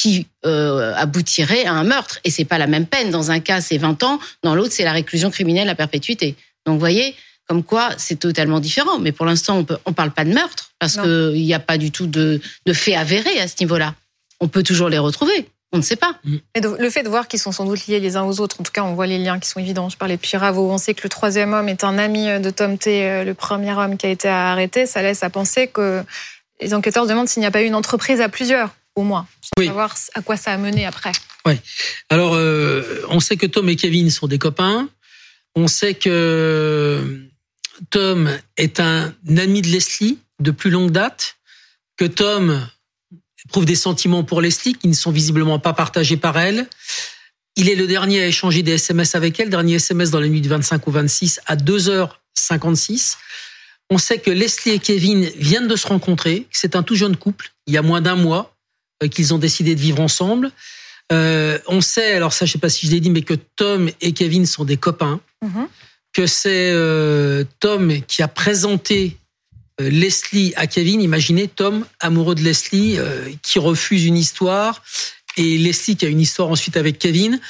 qui 0.00 0.28
euh, 0.46 0.94
aboutirait 0.94 1.64
à 1.64 1.72
un 1.72 1.82
meurtre. 1.82 2.20
Et 2.22 2.30
c'est 2.30 2.44
pas 2.44 2.58
la 2.58 2.68
même 2.68 2.86
peine. 2.86 3.10
Dans 3.10 3.32
un 3.32 3.40
cas, 3.40 3.60
c'est 3.60 3.78
20 3.78 4.04
ans. 4.04 4.20
Dans 4.44 4.54
l'autre, 4.54 4.72
c'est 4.72 4.84
la 4.84 4.92
réclusion 4.92 5.28
criminelle 5.30 5.68
à 5.68 5.74
perpétuité. 5.74 6.36
Donc, 6.66 6.74
vous 6.74 6.80
voyez, 6.80 7.16
comme 7.48 7.64
quoi, 7.64 7.90
c'est 7.96 8.20
totalement 8.20 8.60
différent. 8.60 9.00
Mais 9.00 9.10
pour 9.10 9.26
l'instant, 9.26 9.66
on 9.84 9.90
ne 9.90 9.94
parle 9.94 10.12
pas 10.12 10.24
de 10.24 10.32
meurtre 10.32 10.70
parce 10.78 10.96
qu'il 10.96 11.42
n'y 11.42 11.54
a 11.54 11.58
pas 11.58 11.78
du 11.78 11.90
tout 11.90 12.06
de, 12.06 12.40
de 12.64 12.72
fait 12.72 12.94
avéré 12.94 13.40
à 13.40 13.48
ce 13.48 13.54
niveau-là. 13.58 13.94
On 14.38 14.46
peut 14.46 14.62
toujours 14.62 14.88
les 14.88 14.98
retrouver. 14.98 15.48
On 15.72 15.78
ne 15.78 15.82
sait 15.82 15.96
pas. 15.96 16.14
Mm. 16.22 16.36
Et 16.54 16.60
le 16.60 16.90
fait 16.90 17.02
de 17.02 17.08
voir 17.08 17.26
qu'ils 17.26 17.40
sont 17.40 17.50
sans 17.50 17.64
doute 17.66 17.88
liés 17.88 17.98
les 17.98 18.16
uns 18.16 18.22
aux 18.22 18.38
autres, 18.38 18.60
en 18.60 18.62
tout 18.62 18.72
cas, 18.72 18.84
on 18.84 18.94
voit 18.94 19.08
les 19.08 19.18
liens 19.18 19.40
qui 19.40 19.48
sont 19.48 19.58
évidents. 19.58 19.88
Je 19.88 19.96
parlais 19.96 20.16
de 20.16 20.20
Piravo. 20.20 20.70
On 20.70 20.78
sait 20.78 20.94
que 20.94 21.02
le 21.02 21.08
troisième 21.08 21.54
homme 21.54 21.68
est 21.68 21.82
un 21.82 21.98
ami 21.98 22.26
de 22.40 22.50
Tom 22.50 22.78
T, 22.78 23.02
euh, 23.02 23.24
le 23.24 23.34
premier 23.34 23.72
homme 23.72 23.96
qui 23.96 24.06
a 24.06 24.10
été 24.10 24.28
arrêté. 24.28 24.86
Ça 24.86 25.02
laisse 25.02 25.24
à 25.24 25.30
penser 25.30 25.66
que 25.66 26.04
les 26.60 26.72
enquêteurs 26.72 27.06
demandent 27.06 27.28
s'il 27.28 27.40
n'y 27.40 27.46
a 27.46 27.50
pas 27.50 27.62
eu 27.62 27.66
une 27.66 27.74
entreprise 27.74 28.20
à 28.20 28.28
plusieurs, 28.28 28.70
au 28.98 29.04
moins, 29.04 29.26
savoir 29.56 29.96
à 30.14 30.22
quoi 30.22 30.36
ça 30.36 30.52
a 30.52 30.58
mené 30.58 30.86
après. 30.86 31.12
Oui. 31.46 31.54
Alors, 32.10 32.34
euh, 32.34 33.02
on 33.08 33.20
sait 33.20 33.36
que 33.36 33.46
Tom 33.46 33.68
et 33.68 33.76
Kevin 33.76 34.10
sont 34.10 34.26
des 34.26 34.38
copains. 34.38 34.88
On 35.54 35.66
sait 35.66 35.94
que 35.94 37.28
Tom 37.90 38.30
est 38.56 38.80
un 38.80 39.14
ami 39.36 39.62
de 39.62 39.68
Leslie 39.68 40.18
de 40.40 40.50
plus 40.50 40.70
longue 40.70 40.90
date. 40.90 41.36
Que 41.96 42.04
Tom 42.04 42.66
éprouve 43.44 43.64
des 43.64 43.74
sentiments 43.74 44.24
pour 44.24 44.40
Leslie 44.40 44.74
qui 44.74 44.88
ne 44.88 44.94
sont 44.94 45.10
visiblement 45.10 45.58
pas 45.58 45.72
partagés 45.72 46.16
par 46.16 46.38
elle. 46.38 46.68
Il 47.56 47.68
est 47.68 47.74
le 47.74 47.86
dernier 47.86 48.22
à 48.22 48.26
échanger 48.26 48.62
des 48.62 48.72
SMS 48.72 49.14
avec 49.14 49.40
elle, 49.40 49.50
dernier 49.50 49.74
SMS 49.74 50.10
dans 50.10 50.20
la 50.20 50.28
nuit 50.28 50.40
du 50.40 50.48
25 50.48 50.86
au 50.86 50.90
26 50.92 51.40
à 51.46 51.56
2h56. 51.56 53.16
On 53.90 53.98
sait 53.98 54.18
que 54.18 54.30
Leslie 54.30 54.72
et 54.72 54.78
Kevin 54.78 55.28
viennent 55.36 55.66
de 55.66 55.74
se 55.74 55.86
rencontrer. 55.86 56.46
C'est 56.52 56.76
un 56.76 56.82
tout 56.82 56.94
jeune 56.94 57.16
couple, 57.16 57.50
il 57.66 57.74
y 57.74 57.78
a 57.78 57.82
moins 57.82 58.00
d'un 58.00 58.16
mois 58.16 58.54
euh, 58.54 58.57
qu'ils 59.10 59.34
ont 59.34 59.38
décidé 59.38 59.74
de 59.74 59.80
vivre 59.80 60.00
ensemble. 60.00 60.50
Euh, 61.12 61.58
on 61.66 61.80
sait, 61.80 62.12
alors 62.12 62.32
ça 62.32 62.44
je 62.44 62.52
sais 62.52 62.58
pas 62.58 62.68
si 62.68 62.86
je 62.86 62.92
l'ai 62.92 63.00
dit, 63.00 63.10
mais 63.10 63.22
que 63.22 63.34
Tom 63.34 63.90
et 64.00 64.12
Kevin 64.12 64.46
sont 64.46 64.64
des 64.64 64.76
copains. 64.76 65.20
Mm-hmm. 65.44 65.66
Que 66.12 66.26
c'est 66.26 66.70
euh, 66.72 67.44
Tom 67.60 68.00
qui 68.06 68.22
a 68.22 68.28
présenté 68.28 69.16
euh, 69.80 69.88
Leslie 69.90 70.52
à 70.56 70.66
Kevin, 70.66 71.00
imaginez 71.00 71.48
Tom, 71.48 71.86
amoureux 72.00 72.34
de 72.34 72.42
Leslie, 72.42 72.98
euh, 72.98 73.28
qui 73.42 73.58
refuse 73.58 74.04
une 74.04 74.16
histoire, 74.16 74.82
et 75.36 75.56
Leslie 75.58 75.96
qui 75.96 76.06
a 76.06 76.08
une 76.08 76.20
histoire 76.20 76.48
ensuite 76.48 76.76
avec 76.76 76.98
Kevin. 76.98 77.40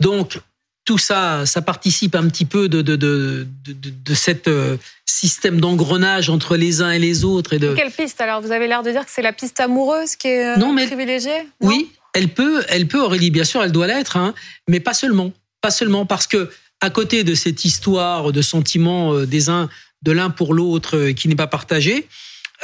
Donc, 0.00 0.40
tout 0.86 0.98
ça, 0.98 1.44
ça 1.44 1.60
participe 1.60 2.14
un 2.14 2.28
petit 2.28 2.46
peu 2.46 2.68
de, 2.68 2.80
de, 2.80 2.96
de, 2.96 3.46
de, 3.66 3.74
de 3.90 4.14
cet 4.14 4.48
euh, 4.48 4.78
système 5.04 5.60
d'engrenage 5.60 6.30
entre 6.30 6.56
les 6.56 6.80
uns 6.80 6.92
et 6.92 6.98
les 6.98 7.24
autres. 7.24 7.52
Et 7.52 7.58
de... 7.58 7.74
Quelle 7.74 7.90
piste 7.90 8.20
alors? 8.20 8.40
Vous 8.40 8.52
avez 8.52 8.66
l'air 8.66 8.82
de 8.82 8.90
dire 8.90 9.04
que 9.04 9.10
c'est 9.10 9.22
la 9.22 9.34
piste 9.34 9.60
amoureuse 9.60 10.16
qui 10.16 10.28
est 10.28 10.56
non, 10.56 10.72
mais, 10.72 10.86
privilégiée? 10.86 11.46
Oui, 11.60 11.90
elle 12.14 12.28
peut, 12.28 12.64
elle 12.68 12.86
peut, 12.88 13.00
Aurélie, 13.00 13.30
bien 13.30 13.44
sûr, 13.44 13.62
elle 13.62 13.72
doit 13.72 13.88
l'être, 13.88 14.16
hein, 14.16 14.32
mais 14.68 14.80
pas 14.80 14.94
seulement. 14.94 15.32
Pas 15.60 15.70
seulement 15.70 16.06
parce 16.06 16.26
que, 16.26 16.50
à 16.80 16.90
côté 16.90 17.24
de 17.24 17.34
cette 17.34 17.64
histoire 17.64 18.32
de 18.32 18.40
sentiments 18.40 19.24
des 19.24 19.50
uns 19.50 19.68
de 20.02 20.12
l'un 20.12 20.30
pour 20.30 20.54
l'autre 20.54 20.96
euh, 20.96 21.12
qui 21.12 21.28
n'est 21.28 21.36
pas 21.36 21.46
partagé, 21.46 22.06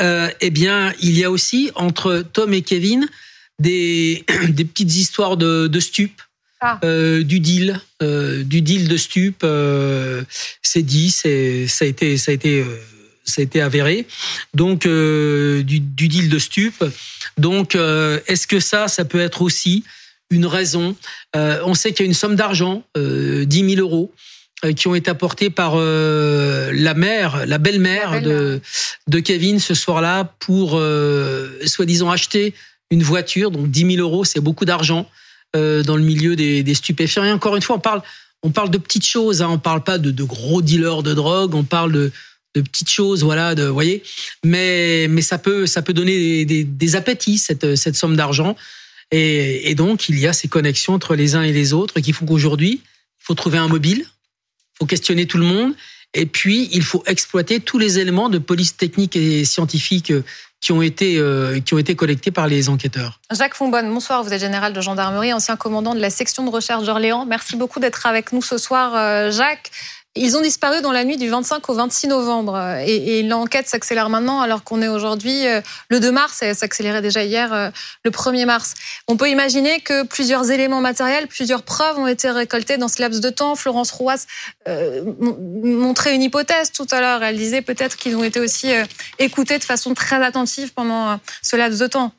euh, 0.00 0.30
eh 0.40 0.50
bien, 0.50 0.92
il 1.00 1.18
y 1.18 1.24
a 1.24 1.30
aussi 1.30 1.70
entre 1.74 2.24
Tom 2.32 2.54
et 2.54 2.62
Kevin 2.62 3.08
des, 3.58 4.24
des 4.48 4.64
petites 4.64 4.94
histoires 4.94 5.36
de, 5.36 5.66
de 5.66 5.80
stupes. 5.80 6.22
Ah. 6.64 6.78
Euh, 6.84 7.24
du 7.24 7.40
deal, 7.40 7.80
du 8.00 8.62
deal 8.62 8.88
de 8.88 8.96
stup, 8.96 9.44
c'est 10.62 10.82
dit, 10.82 11.10
c'est 11.10 11.66
ça 11.66 11.84
a 11.84 11.88
été, 11.88 12.16
ça 12.16 12.30
a 12.30 12.34
été, 12.34 12.64
ça 13.24 13.40
a 13.40 13.42
été 13.42 13.60
avéré. 13.60 14.06
Donc 14.54 14.86
du, 14.86 15.80
du, 15.80 16.08
deal 16.08 16.28
de 16.28 16.38
stup. 16.38 16.84
Donc 17.36 17.74
est-ce 17.74 18.46
que 18.46 18.60
ça, 18.60 18.88
ça 18.88 19.04
peut 19.04 19.20
être 19.20 19.42
aussi 19.42 19.84
une 20.30 20.46
raison? 20.46 20.96
On 21.34 21.74
sait 21.74 21.92
qu'il 21.92 22.04
y 22.04 22.06
a 22.06 22.10
une 22.10 22.14
somme 22.14 22.36
d'argent, 22.36 22.84
10 22.96 23.46
000 23.48 23.80
euros, 23.80 24.12
euh, 24.64 24.72
qui 24.74 24.86
ont 24.86 24.94
été 24.94 25.10
apportés 25.10 25.50
par 25.50 25.72
euh, 25.74 26.70
la 26.72 26.94
mère, 26.94 27.46
la 27.46 27.58
belle-mère 27.58 28.22
de, 28.22 28.60
de 29.08 29.18
Kevin 29.18 29.58
ce 29.58 29.74
soir-là 29.74 30.34
pour 30.38 30.78
euh, 30.78 31.58
soi-disant 31.66 32.10
acheter 32.10 32.54
une 32.92 33.02
voiture. 33.02 33.50
Donc 33.50 33.72
10 33.72 33.96
000 33.96 34.08
euros, 34.08 34.24
c'est 34.24 34.40
beaucoup 34.40 34.64
d'argent 34.64 35.08
dans 35.54 35.96
le 35.96 36.02
milieu 36.02 36.36
des, 36.36 36.74
stupéfiants. 36.74 37.24
Et 37.24 37.32
encore 37.32 37.56
une 37.56 37.62
fois, 37.62 37.76
on 37.76 37.80
parle, 37.80 38.02
on 38.42 38.50
parle 38.50 38.70
de 38.70 38.78
petites 38.78 39.06
choses. 39.06 39.42
Hein. 39.42 39.48
On 39.50 39.58
parle 39.58 39.84
pas 39.84 39.98
de, 39.98 40.24
gros 40.24 40.62
dealers 40.62 41.02
de 41.02 41.14
drogue. 41.14 41.54
On 41.54 41.64
parle 41.64 41.92
de, 41.92 42.12
petites 42.54 42.90
choses, 42.90 43.22
voilà, 43.22 43.54
de, 43.54 43.64
voyez. 43.64 44.02
Mais, 44.44 45.08
ça 45.20 45.38
peut, 45.38 45.66
ça 45.66 45.82
peut 45.82 45.92
donner 45.92 46.44
des, 46.44 46.64
des, 46.64 46.96
appétits 46.96 47.38
cette, 47.38 47.96
somme 47.96 48.16
d'argent. 48.16 48.56
Et, 49.10 49.70
et 49.70 49.74
donc, 49.74 50.08
il 50.08 50.18
y 50.18 50.26
a 50.26 50.32
ces 50.32 50.48
connexions 50.48 50.94
entre 50.94 51.14
les 51.14 51.34
uns 51.34 51.42
et 51.42 51.52
les 51.52 51.72
autres 51.72 52.00
qui 52.00 52.12
font 52.12 52.24
qu'aujourd'hui, 52.24 52.80
il 52.82 53.24
faut 53.24 53.34
trouver 53.34 53.58
un 53.58 53.68
mobile 53.68 54.06
faut 54.82 54.86
questionner 54.86 55.26
tout 55.26 55.38
le 55.38 55.44
monde. 55.44 55.74
Et 56.14 56.26
puis, 56.26 56.68
il 56.72 56.82
faut 56.82 57.02
exploiter 57.06 57.60
tous 57.60 57.78
les 57.78 57.98
éléments 57.98 58.28
de 58.28 58.38
police 58.38 58.76
technique 58.76 59.16
et 59.16 59.44
scientifique 59.44 60.10
euh, 60.10 60.24
qui 60.62 60.72
ont 60.72 60.80
été 60.80 61.18
euh, 61.18 61.60
qui 61.60 61.74
ont 61.74 61.78
été 61.78 61.94
collectés 61.94 62.30
par 62.30 62.46
les 62.46 62.70
enquêteurs. 62.70 63.20
Jacques 63.30 63.56
Fonbonne, 63.56 63.92
bonsoir. 63.92 64.22
Vous 64.22 64.32
êtes 64.32 64.40
général 64.40 64.72
de 64.72 64.80
gendarmerie, 64.80 65.32
ancien 65.32 65.56
commandant 65.56 65.94
de 65.94 66.00
la 66.00 66.08
section 66.08 66.44
de 66.44 66.50
recherche 66.50 66.84
d'Orléans. 66.84 67.26
Merci 67.26 67.56
beaucoup 67.56 67.80
d'être 67.80 68.06
avec 68.06 68.32
nous 68.32 68.42
ce 68.42 68.56
soir, 68.56 68.92
euh, 68.94 69.30
Jacques. 69.32 69.70
Ils 70.14 70.36
ont 70.36 70.42
disparu 70.42 70.82
dans 70.82 70.92
la 70.92 71.04
nuit 71.04 71.16
du 71.16 71.30
25 71.30 71.66
au 71.70 71.72
26 71.72 72.08
novembre 72.08 72.58
et, 72.86 73.22
l'enquête 73.22 73.66
s'accélère 73.66 74.10
maintenant 74.10 74.42
alors 74.42 74.62
qu'on 74.62 74.82
est 74.82 74.88
aujourd'hui 74.88 75.46
euh, 75.46 75.62
le 75.88 76.00
2 76.00 76.12
mars 76.12 76.42
et 76.42 76.52
s'accélérait 76.52 77.00
déjà 77.00 77.24
hier 77.24 77.50
euh, 77.54 77.70
le 78.04 78.10
1er 78.10 78.44
mars. 78.44 78.74
On 79.08 79.16
peut 79.16 79.30
imaginer 79.30 79.80
que 79.80 80.04
plusieurs 80.04 80.50
éléments 80.50 80.82
matériels, 80.82 81.28
plusieurs 81.28 81.62
preuves 81.62 81.98
ont 81.98 82.06
été 82.06 82.30
récoltées 82.30 82.76
dans 82.76 82.88
ce 82.88 83.00
laps 83.00 83.22
de 83.22 83.30
temps. 83.30 83.54
Florence 83.54 83.90
Rouas 83.90 84.26
euh, 84.68 85.02
montrait 85.18 86.14
une 86.14 86.22
hypothèse 86.22 86.72
tout 86.72 86.86
à 86.90 87.00
l'heure. 87.00 87.22
Elle 87.22 87.38
disait 87.38 87.62
peut-être 87.62 87.96
qu'ils 87.96 88.14
ont 88.14 88.24
été 88.24 88.38
aussi 88.38 88.70
euh, 88.70 88.84
écoutés 89.18 89.58
de 89.58 89.64
façon 89.64 89.94
très 89.94 90.22
attentive 90.22 90.74
pendant 90.74 91.18
ce 91.40 91.56
laps 91.56 91.80
de 91.80 91.86
temps. 91.86 92.12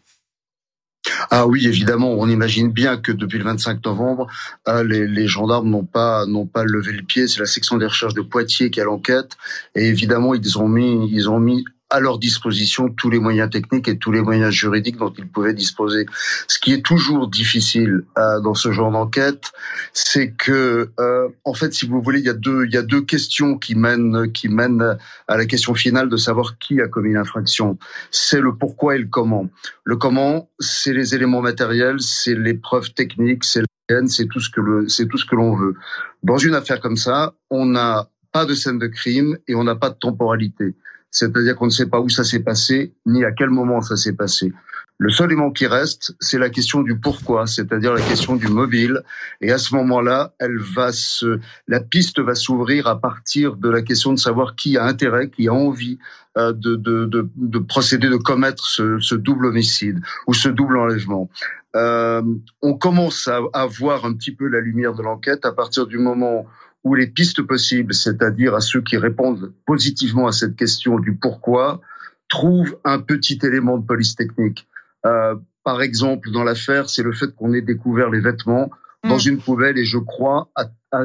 Ah 1.29 1.47
oui, 1.47 1.67
évidemment, 1.67 2.11
on 2.11 2.29
imagine 2.29 2.71
bien 2.71 2.97
que 2.97 3.11
depuis 3.11 3.37
le 3.37 3.43
25 3.43 3.83
novembre, 3.85 4.27
euh, 4.67 4.83
les, 4.83 5.27
gendarmes 5.27 5.69
n'ont 5.69 5.83
pas 5.83 6.25
n'ont 6.25 6.45
pas 6.45 6.63
levé 6.63 6.93
le 6.93 7.03
pied. 7.03 7.27
C'est 7.27 7.39
la 7.39 7.45
section 7.45 7.77
des 7.77 7.85
recherches 7.85 8.13
de 8.13 8.21
Poitiers 8.21 8.71
qui 8.71 8.79
a 8.79 8.85
l'enquête, 8.85 9.35
et 9.75 9.87
évidemment, 9.87 10.33
ils 10.33 10.57
ont 10.57 10.67
mis 10.67 11.09
ils 11.11 11.29
ont 11.29 11.39
mis 11.39 11.65
à 11.93 11.99
leur 11.99 12.17
disposition 12.17 12.89
tous 12.89 13.11
les 13.11 13.19
moyens 13.19 13.51
techniques 13.51 13.87
et 13.87 13.99
tous 13.99 14.11
les 14.11 14.21
moyens 14.21 14.51
juridiques 14.51 14.97
dont 14.97 15.13
ils 15.15 15.27
pouvaient 15.27 15.53
disposer. 15.53 16.07
Ce 16.47 16.57
qui 16.57 16.73
est 16.73 16.83
toujours 16.83 17.27
difficile 17.27 18.03
euh, 18.17 18.39
dans 18.41 18.55
ce 18.55 18.71
genre 18.71 18.91
d'enquête, 18.91 19.51
c'est 19.93 20.31
que, 20.31 20.89
euh, 20.99 21.29
en 21.43 21.53
fait, 21.53 21.71
si 21.71 21.85
vous 21.85 22.01
voulez, 22.01 22.19
il 22.19 22.25
y 22.25 22.29
a 22.29 22.33
deux, 22.33 22.65
il 22.65 22.73
y 22.73 22.77
a 22.77 22.81
deux 22.81 23.01
questions 23.01 23.59
qui 23.59 23.75
mènent, 23.75 24.31
qui 24.31 24.49
mènent 24.49 24.97
à 25.27 25.37
la 25.37 25.45
question 25.45 25.75
finale 25.75 26.09
de 26.09 26.17
savoir 26.17 26.57
qui 26.57 26.81
a 26.81 26.87
commis 26.87 27.13
l'infraction. 27.13 27.77
C'est 28.09 28.41
le 28.41 28.55
pourquoi 28.55 28.95
et 28.95 28.99
le 28.99 29.07
comment. 29.07 29.47
Le 29.83 29.95
comment, 29.95 30.49
c'est 30.59 30.93
les 30.93 31.13
éléments 31.13 31.41
matériels, 31.41 31.99
c'est 31.99 32.35
les 32.35 32.55
preuves 32.55 32.91
techniques, 32.93 33.43
c'est 33.43 33.63
c'est 34.07 34.27
tout 34.27 34.39
ce 34.39 34.49
que 34.49 34.61
le, 34.61 34.89
c'est 34.89 35.07
tout 35.07 35.17
ce 35.17 35.25
que 35.25 35.35
l'on 35.35 35.55
veut. 35.55 35.75
Dans 36.23 36.37
une 36.37 36.55
affaire 36.55 36.79
comme 36.79 36.97
ça, 36.97 37.35
on 37.51 37.65
n'a 37.65 38.09
pas 38.31 38.45
de 38.45 38.55
scène 38.55 38.79
de 38.79 38.87
crime 38.87 39.37
et 39.47 39.55
on 39.55 39.63
n'a 39.63 39.75
pas 39.75 39.89
de 39.89 39.95
temporalité. 39.95 40.73
C'est-à-dire 41.13 41.55
qu'on 41.55 41.67
ne 41.67 41.71
sait 41.71 41.85
pas 41.85 41.99
où 41.99 42.09
ça 42.09 42.23
s'est 42.23 42.41
passé, 42.41 42.91
ni 43.05 43.23
à 43.23 43.31
quel 43.31 43.51
moment 43.51 43.81
ça 43.81 43.95
s'est 43.95 44.13
passé. 44.13 44.51
Le 44.97 45.09
seul 45.09 45.27
élément 45.27 45.51
qui 45.51 45.67
reste, 45.67 46.15
c'est 46.19 46.39
la 46.39 46.49
question 46.49 46.81
du 46.81 46.99
pourquoi, 46.99 47.45
c'est-à-dire 47.45 47.93
la 47.93 48.01
question 48.01 48.35
du 48.35 48.47
mobile. 48.47 49.01
Et 49.41 49.51
à 49.51 49.57
ce 49.59 49.75
moment-là, 49.75 50.33
elle 50.39 50.57
va 50.57 50.91
se, 50.91 51.39
la 51.67 51.81
piste 51.81 52.19
va 52.19 52.35
s'ouvrir 52.35 52.87
à 52.87 52.99
partir 52.99 53.55
de 53.55 53.69
la 53.69 53.81
question 53.81 54.11
de 54.13 54.19
savoir 54.19 54.55
qui 54.55 54.77
a 54.77 54.85
intérêt, 54.85 55.29
qui 55.29 55.47
a 55.47 55.53
envie 55.53 55.99
euh, 56.37 56.51
de, 56.51 56.75
de, 56.75 57.05
de, 57.05 57.29
de, 57.35 57.59
procéder, 57.59 58.09
de 58.09 58.17
commettre 58.17 58.65
ce, 58.65 58.99
ce, 58.99 59.13
double 59.13 59.47
homicide 59.47 59.99
ou 60.25 60.33
ce 60.33 60.49
double 60.49 60.77
enlèvement. 60.77 61.29
Euh, 61.75 62.23
on 62.61 62.75
commence 62.75 63.27
à, 63.27 63.39
à 63.53 63.67
voir 63.67 64.05
un 64.05 64.13
petit 64.13 64.31
peu 64.31 64.47
la 64.47 64.59
lumière 64.59 64.93
de 64.93 65.03
l'enquête 65.03 65.45
à 65.45 65.51
partir 65.51 65.85
du 65.85 65.99
moment 65.99 66.47
où 66.83 66.95
les 66.95 67.07
pistes 67.07 67.41
possibles, 67.41 67.93
c'est-à-dire 67.93 68.55
à 68.55 68.61
ceux 68.61 68.81
qui 68.81 68.97
répondent 68.97 69.53
positivement 69.65 70.27
à 70.27 70.31
cette 70.31 70.55
question 70.55 70.99
du 70.99 71.15
pourquoi, 71.15 71.81
trouvent 72.27 72.77
un 72.83 72.99
petit 72.99 73.39
élément 73.43 73.77
de 73.77 73.85
police 73.85 74.15
technique. 74.15 74.67
Euh, 75.05 75.35
par 75.63 75.81
exemple, 75.81 76.31
dans 76.31 76.43
l'affaire, 76.43 76.89
c'est 76.89 77.03
le 77.03 77.13
fait 77.13 77.33
qu'on 77.35 77.53
ait 77.53 77.61
découvert 77.61 78.09
les 78.09 78.19
vêtements 78.19 78.69
dans 79.03 79.17
mm. 79.17 79.29
une 79.29 79.37
poubelle 79.39 79.77
et 79.77 79.85
je 79.85 79.97
crois 79.97 80.49
à, 80.55 80.65
à 80.91 81.03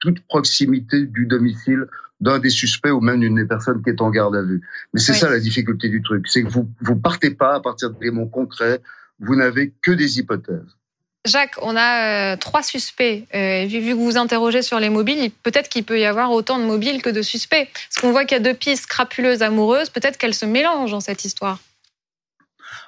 toute 0.00 0.20
proximité 0.26 1.06
du 1.06 1.26
domicile 1.26 1.86
d'un 2.20 2.38
des 2.38 2.50
suspects 2.50 2.90
ou 2.90 3.00
même 3.00 3.20
d'une 3.20 3.36
des 3.36 3.44
personnes 3.44 3.82
qui 3.82 3.90
est 3.90 4.00
en 4.00 4.10
garde 4.10 4.34
à 4.34 4.42
vue. 4.42 4.60
Mais 4.92 5.00
c'est 5.00 5.12
ça 5.12 5.30
la 5.30 5.38
difficulté 5.38 5.88
du 5.88 6.02
truc, 6.02 6.26
c'est 6.26 6.42
que 6.42 6.48
vous 6.48 6.68
vous 6.80 6.96
partez 6.96 7.30
pas 7.30 7.54
à 7.54 7.60
partir 7.60 7.90
d'éléments 7.90 8.26
concrets, 8.26 8.80
vous 9.20 9.36
n'avez 9.36 9.74
que 9.82 9.92
des 9.92 10.18
hypothèses. 10.18 10.77
Jacques, 11.24 11.56
on 11.62 11.76
a 11.76 12.32
euh, 12.32 12.36
trois 12.36 12.62
suspects. 12.62 13.24
Euh, 13.34 13.66
vu, 13.66 13.80
que 13.80 13.92
vous 13.92 14.04
vous 14.04 14.16
interrogez 14.16 14.62
sur 14.62 14.80
les 14.80 14.88
mobiles, 14.88 15.30
peut-être 15.42 15.68
qu'il 15.68 15.84
peut 15.84 15.98
y 15.98 16.04
avoir 16.04 16.32
autant 16.32 16.58
de 16.58 16.64
mobiles 16.64 17.02
que 17.02 17.10
de 17.10 17.22
suspects. 17.22 17.68
Parce 17.72 18.00
qu'on 18.00 18.12
voit 18.12 18.24
qu'il 18.24 18.36
y 18.36 18.40
a 18.40 18.42
deux 18.42 18.54
pistes 18.54 18.86
crapuleuses 18.86 19.42
amoureuses, 19.42 19.90
peut-être 19.90 20.16
qu'elles 20.16 20.34
se 20.34 20.46
mélangent 20.46 20.92
dans 20.92 21.00
cette 21.00 21.24
histoire. 21.24 21.58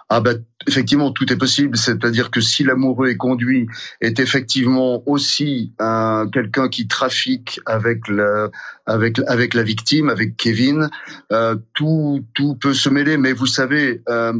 Ah 0.08 0.20
ben 0.20 0.42
effectivement 0.66 1.12
tout 1.12 1.32
est 1.32 1.36
possible, 1.36 1.76
c'est-à-dire 1.76 2.30
que 2.30 2.40
si 2.40 2.64
l'amoureux 2.64 3.08
est 3.08 3.16
conduit 3.16 3.68
est 4.00 4.18
effectivement 4.18 5.02
aussi 5.06 5.72
un 5.78 6.28
quelqu'un 6.32 6.68
qui 6.68 6.88
trafique 6.88 7.60
avec 7.64 8.08
la 8.08 8.50
avec 8.86 9.20
avec 9.28 9.54
la 9.54 9.62
victime, 9.62 10.08
avec 10.08 10.36
Kevin, 10.36 10.90
euh, 11.32 11.56
tout 11.74 12.24
tout 12.34 12.56
peut 12.56 12.74
se 12.74 12.88
mêler. 12.88 13.16
Mais 13.16 13.32
vous 13.32 13.46
savez, 13.46 14.02
euh, 14.08 14.32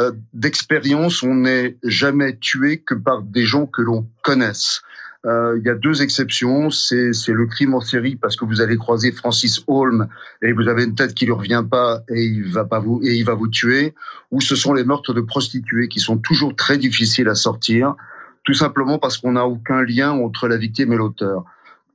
euh, 0.00 0.12
d'expérience, 0.32 1.22
on 1.22 1.34
n'est 1.34 1.76
jamais 1.82 2.36
tué 2.36 2.78
que 2.78 2.94
par 2.94 3.22
des 3.22 3.44
gens 3.44 3.66
que 3.66 3.82
l'on 3.82 4.06
connaisse. 4.22 4.82
Euh, 5.26 5.58
il 5.58 5.66
y 5.66 5.68
a 5.68 5.74
deux 5.74 6.00
exceptions, 6.02 6.70
c'est 6.70 7.12
le 7.28 7.46
crime 7.46 7.74
en 7.74 7.80
série 7.80 8.14
parce 8.14 8.36
que 8.36 8.44
vous 8.44 8.60
allez 8.60 8.76
croiser 8.76 9.10
Francis 9.10 9.64
Holm 9.66 10.06
et 10.42 10.52
vous 10.52 10.68
avez 10.68 10.84
une 10.84 10.94
tête 10.94 11.12
qui 11.12 11.24
lui 11.24 11.32
revient 11.32 11.64
pas 11.68 12.02
et 12.08 12.22
il 12.22 12.44
va 12.44 12.64
pas 12.64 12.78
vous 12.78 13.00
et 13.02 13.16
il 13.16 13.24
va 13.24 13.34
vous 13.34 13.48
tuer, 13.48 13.94
ou 14.30 14.40
ce 14.40 14.54
sont 14.54 14.74
les 14.74 14.84
meurtres 14.84 15.14
de 15.14 15.20
prostituées 15.20 15.88
qui 15.88 15.98
sont 15.98 16.18
toujours 16.18 16.54
très 16.54 16.78
difficiles 16.78 17.28
à 17.28 17.34
sortir, 17.34 17.96
tout 18.44 18.54
simplement 18.54 18.98
parce 18.98 19.18
qu'on 19.18 19.32
n'a 19.32 19.46
aucun 19.46 19.82
lien 19.82 20.12
entre 20.12 20.46
la 20.46 20.56
victime 20.56 20.92
et 20.92 20.96
l'auteur 20.96 21.44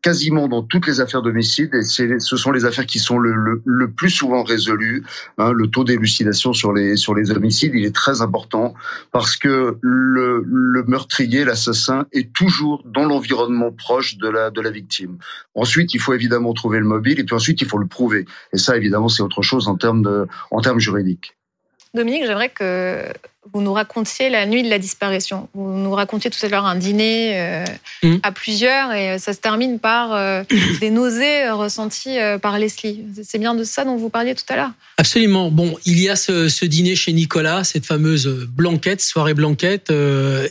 quasiment 0.04 0.50
dans 0.50 0.62
toutes 0.62 0.86
les 0.86 1.00
affaires 1.00 1.22
d'homicide, 1.22 1.74
et 1.74 1.84
ce 1.84 2.38
sont 2.38 2.52
les 2.52 2.66
affaires 2.66 2.86
qui 2.86 3.00
sont 3.00 3.18
le, 3.18 3.92
plus 3.96 4.10
souvent 4.10 4.44
résolues. 4.44 5.04
Hein, 5.38 5.52
le 5.54 5.68
taux 5.68 5.84
d'élucidation 5.84 6.54
sur 6.54 6.74
les 6.74 6.98
sur 6.98 7.16
les 7.16 7.32
homicides, 7.32 7.72
il 7.74 7.86
est 7.86 7.96
très 7.96 8.22
important 8.22 8.76
parce 9.12 9.38
que 9.38 9.78
le, 9.82 10.44
le 10.46 10.84
meurtrier, 10.84 11.46
l'assassin, 11.46 12.06
est 12.12 12.34
toujours 12.34 12.84
dans 12.86 13.06
l'environnement 13.06 13.72
proche 13.72 14.18
de 14.18 14.28
la 14.28 14.52
de 14.52 14.62
la 14.62 14.70
victime. 14.70 15.18
Ensuite, 15.56 15.94
il 15.94 16.00
faut 16.00 16.14
évidemment 16.14 16.54
trouver 16.54 16.80
le 16.80 16.86
mobile, 16.86 17.20
et 17.20 17.24
puis 17.24 17.36
ensuite, 17.36 17.62
il 17.62 17.68
faut 17.68 17.78
le 17.78 17.88
prouver. 17.88 18.26
Et 18.52 18.58
ça, 18.58 18.76
évidemment, 18.76 19.08
c'est 19.08 19.24
autre 19.24 19.42
chose 19.42 19.70
en 19.70 19.78
termes 19.78 20.04
de 20.04 20.28
en 20.52 20.62
termes 20.62 20.80
juridiques. 20.80 21.36
Dominique, 21.94 22.26
j'aimerais 22.26 22.50
que 22.50 23.06
vous 23.54 23.62
nous 23.62 23.74
racontiez 23.74 24.30
la 24.30 24.46
nuit 24.46 24.64
de 24.64 24.70
la 24.70 24.80
disparition. 24.80 25.48
Vous 25.54 25.78
nous 25.78 25.92
racontiez 25.92 26.32
tout 26.32 26.44
à 26.44 26.50
l'heure 26.50 26.66
un 26.66 26.76
dîner 26.76 27.40
euh, 27.40 27.66
mmh. 28.02 28.16
à 28.24 28.32
plusieurs 28.32 28.92
et 28.94 29.20
ça 29.20 29.34
se 29.34 29.40
termine 29.40 29.80
par 29.80 30.14
euh, 30.14 30.44
des 30.80 30.90
nausées 30.90 31.50
ressenties 31.52 32.18
euh, 32.20 32.40
par 32.40 32.58
Leslie. 32.58 33.04
C'est 33.24 33.38
bien 33.38 33.54
de 33.54 33.64
ça 33.64 33.84
dont 33.84 33.98
vous 33.98 34.10
parliez 34.10 34.34
tout 34.34 34.46
à 34.50 34.56
l'heure 34.56 34.72
Absolument. 34.98 35.52
Bon, 35.52 35.78
il 35.86 36.00
y 36.00 36.10
a 36.10 36.16
ce, 36.16 36.66
dîner 36.66 36.96
chez 36.96 37.14
Nicolas, 37.14 37.64
cette 37.64 37.86
fameuse 37.86 38.28
blanquette, 38.28 39.02
soirée 39.02 39.36
blanquette. 39.36 39.92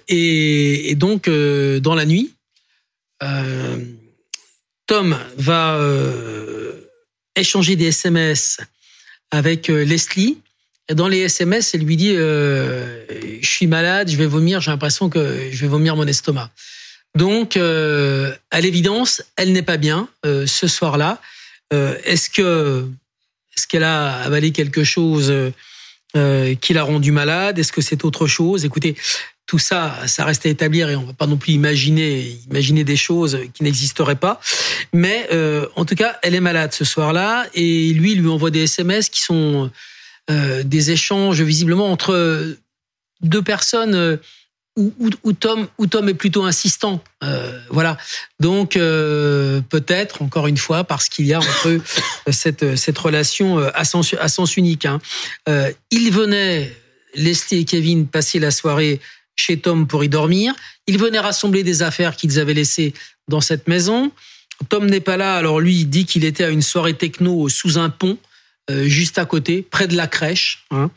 Et, 0.08 0.90
et, 0.90 0.94
donc, 0.94 1.28
dans 1.28 1.94
la 1.94 2.04
nuit, 2.04 2.34
Tom 4.86 5.16
va 5.38 5.78
échanger 7.34 7.76
des 7.76 7.86
SMS 7.86 8.58
avec 9.30 9.68
Leslie 9.68 10.38
dans 10.94 11.08
les 11.08 11.18
SMS, 11.20 11.74
elle 11.74 11.82
lui 11.82 11.96
dit 11.96 12.14
euh, 12.14 13.04
Je 13.40 13.48
suis 13.48 13.66
malade, 13.66 14.10
je 14.10 14.16
vais 14.16 14.26
vomir, 14.26 14.60
j'ai 14.60 14.70
l'impression 14.70 15.08
que 15.08 15.48
je 15.50 15.60
vais 15.62 15.68
vomir 15.68 15.96
mon 15.96 16.06
estomac. 16.06 16.50
Donc, 17.16 17.56
euh, 17.56 18.34
à 18.50 18.60
l'évidence, 18.60 19.22
elle 19.36 19.52
n'est 19.52 19.62
pas 19.62 19.76
bien 19.76 20.08
euh, 20.24 20.46
ce 20.46 20.66
soir-là. 20.66 21.20
Est-ce 22.04 22.28
que 22.28 22.86
est-ce 23.56 23.66
qu'elle 23.66 23.84
a 23.84 24.16
avalé 24.24 24.52
quelque 24.52 24.84
chose 24.84 25.32
qui 26.14 26.74
l'a 26.74 26.82
rendue 26.82 27.12
malade? 27.12 27.58
Est-ce 27.58 27.72
que 27.72 27.80
c'est 27.80 28.04
autre 28.04 28.26
chose? 28.26 28.66
Écoutez, 28.66 28.94
tout 29.46 29.58
ça, 29.58 29.96
ça 30.06 30.26
reste 30.26 30.44
à 30.44 30.50
établir 30.50 30.90
et 30.90 30.96
on 30.96 31.04
va 31.04 31.14
pas 31.14 31.26
non 31.26 31.38
plus 31.38 31.54
imaginer 31.54 32.36
imaginer 32.50 32.84
des 32.84 32.96
choses 32.96 33.38
qui 33.54 33.62
n'existeraient 33.62 34.16
pas. 34.16 34.38
Mais 34.92 35.30
en 35.74 35.86
tout 35.86 35.94
cas, 35.94 36.18
elle 36.22 36.34
est 36.34 36.40
malade 36.40 36.74
ce 36.74 36.84
soir-là 36.84 37.46
et 37.54 37.94
lui 37.94 38.12
il 38.12 38.20
lui 38.20 38.28
envoie 38.28 38.50
des 38.50 38.64
SMS 38.64 39.08
qui 39.08 39.22
sont 39.22 39.70
euh, 40.30 40.62
des 40.62 40.92
échanges 40.92 41.42
visiblement 41.42 41.90
entre 41.90 42.56
deux 43.22 43.42
personnes 43.42 43.94
euh, 43.96 44.16
où, 44.76 45.32
Tom, 45.32 45.66
où 45.78 45.88
Tom 45.88 46.08
est 46.08 46.14
plutôt 46.14 46.44
insistant. 46.44 47.02
Euh, 47.24 47.60
voilà. 47.70 47.98
Donc 48.38 48.74
peut-être 48.74 50.22
encore 50.22 50.46
une 50.46 50.56
fois 50.56 50.84
parce 50.84 51.08
qu'il 51.08 51.26
y 51.26 51.34
a 51.34 51.40
entre 51.40 51.68
eux 51.68 51.82
cette 52.30 52.76
cette 52.76 52.96
relation 52.96 53.58
à 53.58 53.84
sens, 53.84 54.56
unique. 54.56 54.86
Hein. 54.86 55.00
ils 55.90 56.10
venaient 56.10 56.72
Leslie 57.14 57.58
et 57.58 57.64
Kevin 57.64 58.06
passer 58.06 58.38
la 58.38 58.50
soirée 58.50 59.00
chez 59.36 59.58
Tom 59.58 59.86
pour 59.86 60.04
y 60.04 60.08
dormir. 60.08 60.54
Ils 60.86 60.98
venaient 60.98 61.20
rassembler 61.20 61.64
des 61.64 61.82
affaires 61.82 62.16
qu'ils 62.16 62.38
avaient 62.38 62.54
laissées 62.54 62.94
dans 63.28 63.42
cette 63.42 63.68
maison. 63.68 64.10
Tom 64.70 64.86
n'est 64.86 65.00
pas 65.00 65.18
là, 65.18 65.36
alors 65.36 65.60
lui 65.60 65.80
il 65.80 65.86
dit 65.86 66.06
qu'il 66.06 66.24
était 66.24 66.44
à 66.44 66.48
une 66.48 66.62
soirée 66.62 66.94
techno 66.94 67.48
sous 67.50 67.76
un 67.76 67.90
pont. 67.90 68.16
Euh, 68.70 68.84
juste 68.84 69.18
à 69.18 69.24
côté, 69.24 69.66
près 69.68 69.88
de 69.88 69.96
la 69.96 70.06
crèche. 70.06 70.64
Hein. 70.70 70.90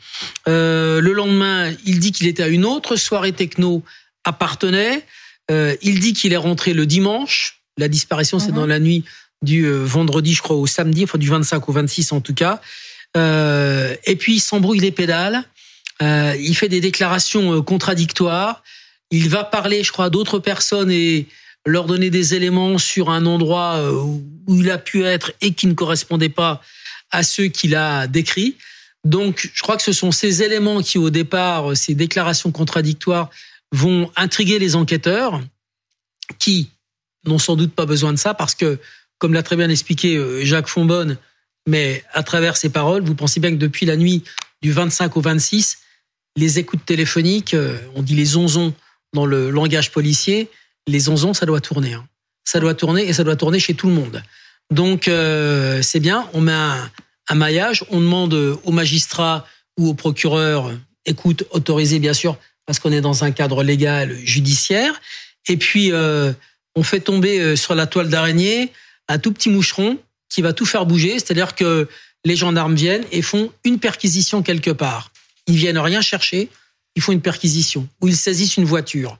Euh, 0.46 1.00
le 1.00 1.12
lendemain, 1.12 1.72
il 1.84 1.98
dit 1.98 2.12
qu'il 2.12 2.28
était 2.28 2.44
à 2.44 2.48
une 2.48 2.64
autre 2.64 2.94
soirée 2.94 3.32
techno 3.32 3.82
à 4.24 4.32
Partenay. 4.32 5.04
Euh, 5.50 5.74
il 5.82 5.98
dit 5.98 6.12
qu'il 6.12 6.32
est 6.32 6.38
rentré 6.38 6.74
le 6.74 6.86
dimanche. 6.86 7.60
La 7.76 7.88
disparition, 7.88 8.38
c'est 8.38 8.50
mhm. 8.50 8.54
dans 8.54 8.66
la 8.66 8.78
nuit 8.78 9.04
du 9.42 9.68
vendredi, 9.68 10.32
je 10.32 10.42
crois, 10.42 10.56
au 10.56 10.66
samedi, 10.66 11.04
enfin 11.04 11.18
du 11.18 11.28
25 11.28 11.68
au 11.68 11.72
26 11.72 12.12
en 12.12 12.20
tout 12.20 12.34
cas. 12.34 12.60
et 13.14 14.16
puis, 14.16 14.36
il 14.36 14.40
s'embrouille 14.40 14.80
les 14.80 14.92
pédales. 14.92 15.44
il 16.00 16.54
fait 16.54 16.68
des 16.68 16.80
déclarations 16.80 17.62
contradictoires. 17.62 18.62
Il 19.10 19.28
va 19.28 19.44
parler, 19.44 19.84
je 19.84 19.92
crois, 19.92 20.06
à 20.06 20.10
d'autres 20.10 20.38
personnes 20.38 20.90
et 20.90 21.26
leur 21.66 21.84
donner 21.84 22.08
des 22.10 22.34
éléments 22.34 22.78
sur 22.78 23.10
un 23.10 23.26
endroit 23.26 23.92
où 23.92 24.24
il 24.48 24.70
a 24.70 24.78
pu 24.78 25.04
être 25.04 25.32
et 25.42 25.52
qui 25.52 25.66
ne 25.66 25.74
correspondait 25.74 26.30
pas 26.30 26.62
à 27.10 27.22
ceux 27.22 27.48
qu'il 27.48 27.74
a 27.74 28.06
décrits. 28.06 28.56
Donc, 29.04 29.50
je 29.54 29.62
crois 29.62 29.76
que 29.76 29.82
ce 29.82 29.92
sont 29.92 30.10
ces 30.10 30.42
éléments 30.42 30.82
qui, 30.82 30.98
au 30.98 31.10
départ, 31.10 31.76
ces 31.76 31.94
déclarations 31.94 32.50
contradictoires, 32.50 33.30
vont 33.72 34.10
intriguer 34.16 34.58
les 34.58 34.74
enquêteurs, 34.76 35.40
qui 36.38 36.70
n'ont 37.24 37.38
sans 37.38 37.56
doute 37.56 37.72
pas 37.74 37.86
besoin 37.86 38.12
de 38.12 38.18
ça, 38.18 38.34
parce 38.34 38.54
que, 38.54 38.78
comme 39.18 39.32
l'a 39.32 39.42
très 39.42 39.56
bien 39.56 39.68
expliqué 39.68 40.16
euh, 40.16 40.44
Jacques 40.44 40.68
Fonbonne, 40.68 41.18
mais 41.66 42.04
à 42.12 42.22
travers 42.22 42.56
ses 42.56 42.68
paroles, 42.68 43.02
vous 43.02 43.14
pensez 43.14 43.40
bien 43.40 43.50
que 43.50 43.56
depuis 43.56 43.86
la 43.86 43.96
nuit 43.96 44.22
du 44.62 44.72
25 44.72 45.16
au 45.16 45.20
26, 45.20 45.78
les 46.36 46.58
écoutes 46.58 46.84
téléphoniques, 46.84 47.54
euh, 47.54 47.78
on 47.94 48.02
dit 48.02 48.14
les 48.14 48.36
onzons 48.36 48.74
dans 49.12 49.26
le 49.26 49.50
langage 49.50 49.90
policier, 49.90 50.48
les 50.86 51.08
onzons, 51.08 51.34
ça 51.34 51.46
doit 51.46 51.60
tourner. 51.60 51.94
Hein. 51.94 52.06
Ça 52.44 52.60
doit 52.60 52.74
tourner 52.74 53.08
et 53.08 53.12
ça 53.12 53.24
doit 53.24 53.36
tourner 53.36 53.58
chez 53.58 53.74
tout 53.74 53.88
le 53.88 53.94
monde. 53.94 54.22
Donc 54.70 55.08
euh, 55.08 55.80
c'est 55.82 56.00
bien, 56.00 56.28
on 56.32 56.40
met 56.40 56.52
un, 56.52 56.90
un 57.28 57.34
maillage. 57.34 57.84
On 57.90 58.00
demande 58.00 58.34
au 58.34 58.72
magistrat 58.72 59.46
ou 59.78 59.88
au 59.88 59.94
procureur, 59.94 60.72
écoute, 61.04 61.44
autorisé 61.50 61.98
bien 61.98 62.14
sûr, 62.14 62.36
parce 62.66 62.78
qu'on 62.78 62.92
est 62.92 63.00
dans 63.00 63.24
un 63.24 63.30
cadre 63.30 63.62
légal 63.62 64.16
judiciaire. 64.24 65.00
Et 65.48 65.56
puis, 65.56 65.92
euh, 65.92 66.32
on 66.74 66.82
fait 66.82 67.00
tomber 67.00 67.38
euh, 67.38 67.56
sur 67.56 67.74
la 67.74 67.86
toile 67.86 68.08
d'araignée 68.08 68.72
un 69.08 69.18
tout 69.18 69.32
petit 69.32 69.50
moucheron 69.50 69.98
qui 70.28 70.42
va 70.42 70.52
tout 70.52 70.66
faire 70.66 70.86
bouger. 70.86 71.12
C'est-à-dire 71.14 71.54
que 71.54 71.88
les 72.24 72.36
gendarmes 72.36 72.74
viennent 72.74 73.04
et 73.12 73.22
font 73.22 73.52
une 73.64 73.78
perquisition 73.78 74.42
quelque 74.42 74.72
part. 74.72 75.12
Ils 75.46 75.56
viennent 75.56 75.78
rien 75.78 76.00
chercher, 76.00 76.48
ils 76.96 77.02
font 77.02 77.12
une 77.12 77.20
perquisition 77.20 77.88
ou 78.00 78.08
ils 78.08 78.16
saisissent 78.16 78.56
une 78.56 78.64
voiture. 78.64 79.18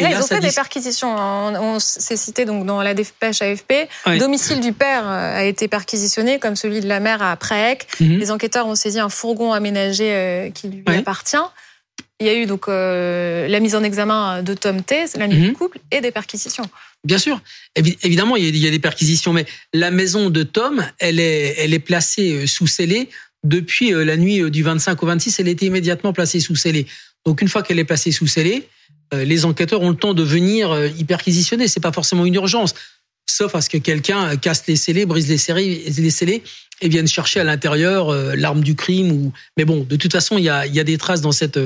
Et 0.00 0.02
là, 0.04 0.10
ils 0.18 0.22
ont 0.22 0.26
fait 0.26 0.40
des 0.40 0.52
perquisitions. 0.52 1.14
On, 1.16 1.78
s'est 1.78 2.16
cité 2.16 2.44
donc 2.44 2.66
dans 2.66 2.82
la 2.82 2.94
dépêche 2.94 3.42
AFP. 3.42 3.88
Le 4.06 4.18
Domicile 4.18 4.60
du 4.60 4.72
père 4.72 5.06
euh, 5.06 5.36
a 5.36 5.44
été 5.44 5.68
perquisitionné, 5.68 6.38
comme 6.38 6.56
celui 6.56 6.80
de 6.80 6.88
la 6.88 7.00
mère 7.00 7.22
à 7.22 7.36
Praec. 7.36 7.86
Mhm. 8.00 8.18
Les 8.18 8.30
enquêteurs 8.30 8.66
ont 8.66 8.74
saisi 8.74 8.98
un 8.98 9.08
fourgon 9.08 9.52
aménagé 9.52 10.12
euh, 10.12 10.50
qui 10.50 10.68
lui 10.68 10.82
appartient. 10.86 11.36
Il 12.20 12.26
y 12.26 12.30
a 12.30 12.34
eu 12.34 12.46
donc 12.46 12.68
euh, 12.68 13.48
la 13.48 13.60
mise 13.60 13.74
en 13.74 13.82
examen 13.82 14.42
de 14.42 14.54
Tom 14.54 14.82
T, 14.82 15.04
l'ami 15.16 15.36
du 15.36 15.48
mhm. 15.48 15.52
couple, 15.54 15.78
et 15.90 16.00
des 16.00 16.10
perquisitions. 16.10 16.68
Bien 17.02 17.18
sûr, 17.18 17.40
évidemment, 17.76 18.36
il 18.36 18.56
y 18.56 18.66
a 18.66 18.70
des 18.70 18.78
perquisitions, 18.78 19.32
mais 19.32 19.46
la 19.72 19.90
maison 19.90 20.28
de 20.28 20.42
Tom, 20.42 20.84
elle 20.98 21.18
est, 21.18 21.54
elle 21.58 21.72
est 21.72 21.78
placée 21.78 22.46
sous 22.46 22.66
scellé 22.66 23.08
depuis 23.42 23.90
la 23.92 24.18
nuit 24.18 24.50
du 24.50 24.62
25 24.62 25.02
au 25.02 25.06
26. 25.06 25.40
Elle 25.40 25.48
était 25.48 25.64
immédiatement 25.64 26.12
placée 26.12 26.40
sous 26.40 26.56
scellé. 26.56 26.86
Donc 27.24 27.40
une 27.40 27.48
fois 27.48 27.62
qu'elle 27.62 27.78
est 27.78 27.84
placée 27.84 28.12
sous 28.12 28.26
scellé, 28.26 28.68
les 29.12 29.44
enquêteurs 29.44 29.82
ont 29.82 29.90
le 29.90 29.96
temps 29.96 30.14
de 30.14 30.22
venir 30.22 30.72
euh, 30.72 30.88
y 30.98 31.04
perquisitionner. 31.04 31.68
C'est 31.68 31.80
pas 31.80 31.92
forcément 31.92 32.26
une 32.26 32.34
urgence, 32.34 32.74
sauf 33.26 33.54
à 33.54 33.60
ce 33.60 33.68
que 33.68 33.78
quelqu'un 33.78 34.36
casse 34.36 34.64
les 34.66 34.76
scellés, 34.76 35.06
brise 35.06 35.28
les, 35.28 35.38
séries, 35.38 35.82
les 35.84 36.10
scellés 36.10 36.42
et 36.80 36.88
vienne 36.88 37.06
chercher 37.06 37.40
à 37.40 37.44
l'intérieur 37.44 38.10
euh, 38.10 38.34
l'arme 38.36 38.62
du 38.62 38.74
crime. 38.74 39.12
Ou 39.12 39.32
mais 39.56 39.64
bon, 39.64 39.86
de 39.88 39.96
toute 39.96 40.12
façon, 40.12 40.38
il 40.38 40.44
y 40.44 40.48
a, 40.48 40.84
des 40.84 40.98
traces 40.98 41.20
dans 41.20 41.32
cette 41.32 41.58